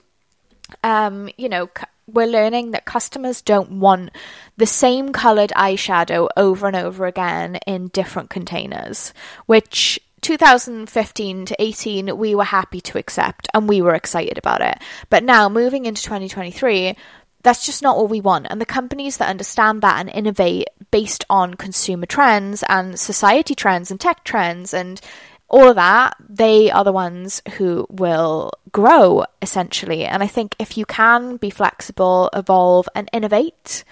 Um, 0.84 1.30
you 1.38 1.50
know, 1.50 1.70
we're 2.08 2.28
learning 2.28 2.72
that 2.72 2.86
customers 2.86 3.42
don't 3.42 3.80
want 3.80 4.12
the 4.58 4.66
same 4.66 5.12
coloured 5.12 5.52
eyeshadow 5.56 6.30
over 6.38 6.68
and 6.68 6.76
over 6.76 7.06
again 7.06 7.58
in 7.68 7.88
different 7.88 8.30
containers, 8.30 9.14
which 9.48 10.00
2015 10.22 11.46
to 11.46 11.62
18 11.62 12.18
we 12.18 12.34
were 12.34 12.44
happy 12.44 12.82
to 12.82 12.98
accept 12.98 13.48
and 13.54 13.70
we 13.70 13.82
were 13.82 13.94
excited 13.94 14.38
about 14.38 14.62
it. 14.62 14.80
But 15.10 15.24
now 15.24 15.50
moving 15.50 15.86
into 15.86 16.02
2023, 16.04 16.96
that's 17.44 17.64
just 17.64 17.84
not 17.84 17.96
what 17.96 18.10
we 18.10 18.22
want. 18.22 18.48
And 18.50 18.60
the 18.60 18.66
companies 18.66 19.18
that 19.18 19.30
understand 19.30 19.84
that 19.84 20.00
and 20.00 20.10
innovate 20.10 20.68
based 20.90 21.24
on 21.30 21.54
consumer 21.54 22.08
trends 22.08 22.64
and 22.68 23.00
society 23.00 23.54
trends 23.54 23.92
and 23.92 24.00
tech 24.00 24.24
trends 24.24 24.74
and 24.74 25.00
all 25.48 25.70
of 25.70 25.76
that, 25.76 26.16
they 26.28 26.72
are 26.72 26.84
the 26.84 26.92
ones 26.92 27.42
who 27.58 27.86
will 27.90 28.52
grow 28.72 29.26
essentially. 29.42 30.06
And 30.06 30.24
I 30.24 30.28
think 30.28 30.56
if 30.60 30.78
you 30.78 30.86
can 30.86 31.38
be 31.38 31.50
flexible, 31.50 32.30
evolve, 32.34 32.90
and 32.96 33.10
innovate, 33.14 33.84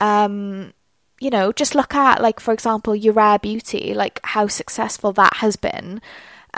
um, 0.00 0.72
you 1.20 1.30
know, 1.30 1.52
just 1.52 1.74
look 1.74 1.94
at, 1.94 2.22
like, 2.22 2.40
for 2.40 2.52
example, 2.52 2.94
your 2.94 3.14
rare 3.14 3.38
beauty, 3.38 3.94
like 3.94 4.20
how 4.22 4.46
successful 4.46 5.12
that 5.12 5.36
has 5.38 5.56
been. 5.56 6.00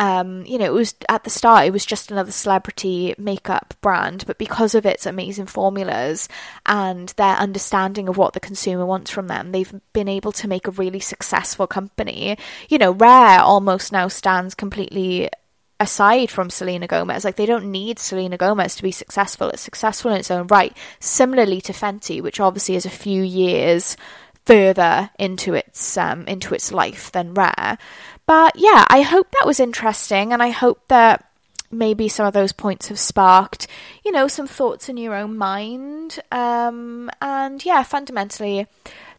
Um, 0.01 0.47
you 0.47 0.57
know, 0.57 0.65
it 0.65 0.73
was 0.73 0.95
at 1.11 1.25
the 1.25 1.31
start, 1.31 1.67
it 1.67 1.75
was 1.75 1.85
just 1.85 2.11
another 2.11 2.33
celebrity 2.33 3.15
makeup 3.19 3.75
brand, 3.83 4.25
but 4.27 4.39
because 4.39 4.75
of 4.75 4.87
its 4.87 5.05
amazing 5.05 5.45
formulas 5.45 6.27
and 6.65 7.11
their 7.19 7.37
understanding 7.37 8.09
of 8.09 8.17
what 8.17 8.33
the 8.33 8.41
consumer 8.41 8.87
wants 8.87 9.11
from 9.11 9.29
them, 9.29 9.53
they've 9.53 9.75
been 9.93 10.09
able 10.09 10.33
to 10.33 10.49
make 10.49 10.67
a 10.67 10.71
really 10.71 11.01
successful 11.01 11.67
company. 11.67 12.39
You 12.71 12.79
know, 12.79 12.93
Rare 12.93 13.41
almost 13.41 13.93
now 13.93 14.09
stands 14.09 14.55
completely 14.55 15.29
aside 15.79 16.31
from 16.31 16.49
Selena 16.49 16.87
Gomez. 16.87 17.23
Like 17.23 17.37
they 17.37 17.45
don't 17.45 17.71
need 17.71 17.99
Selena 17.99 18.39
Gomez 18.39 18.77
to 18.77 18.83
be 18.83 18.93
successful. 18.93 19.51
It's 19.51 19.61
successful 19.61 20.13
in 20.13 20.17
its 20.17 20.31
own 20.31 20.47
right. 20.47 20.75
Similarly 21.01 21.61
to 21.61 21.75
Fenty, 21.75 22.23
which 22.23 22.41
obviously 22.41 22.75
is 22.75 22.87
a 22.87 22.91
few 22.91 23.23
years 23.23 23.99
further 24.47 25.11
into 25.19 25.55
its 25.55 25.97
um, 25.97 26.27
into 26.27 26.55
its 26.55 26.73
life 26.73 27.13
than 27.13 27.35
Rare. 27.35 27.79
But 28.31 28.55
yeah, 28.55 28.85
I 28.89 29.03
hope 29.03 29.33
that 29.33 29.45
was 29.45 29.59
interesting, 29.59 30.33
and 30.33 30.41
I 30.41 30.51
hope 30.51 30.87
that 30.87 31.29
maybe 31.73 32.07
some 32.07 32.27
of 32.27 32.33
those 32.33 32.53
points 32.53 32.87
have 32.87 32.99
sparked, 33.01 33.67
you 34.05 34.13
know, 34.13 34.29
some 34.29 34.47
thoughts 34.47 34.89
in 34.89 34.97
your 34.97 35.17
own 35.17 35.37
mind. 35.37 36.21
Um, 36.31 37.11
and 37.21 37.65
yeah, 37.65 37.83
fundamentally, 37.83 38.69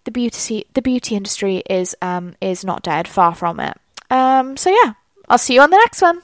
the 0.06 0.12
beauty 0.12 0.66
the 0.76 0.82
beauty 0.82 1.18
industry 1.18 1.62
is 1.70 1.94
um, 2.02 2.36
is 2.40 2.64
not 2.64 2.84
dead, 2.84 3.06
far 3.06 3.36
from 3.36 3.60
it. 3.60 3.76
Um, 4.10 4.56
so 4.56 4.70
yeah, 4.70 4.94
I'll 5.28 5.38
see 5.38 5.56
you 5.56 5.62
on 5.62 5.72
the 5.72 5.84
next 5.84 6.02
one. 6.02 6.22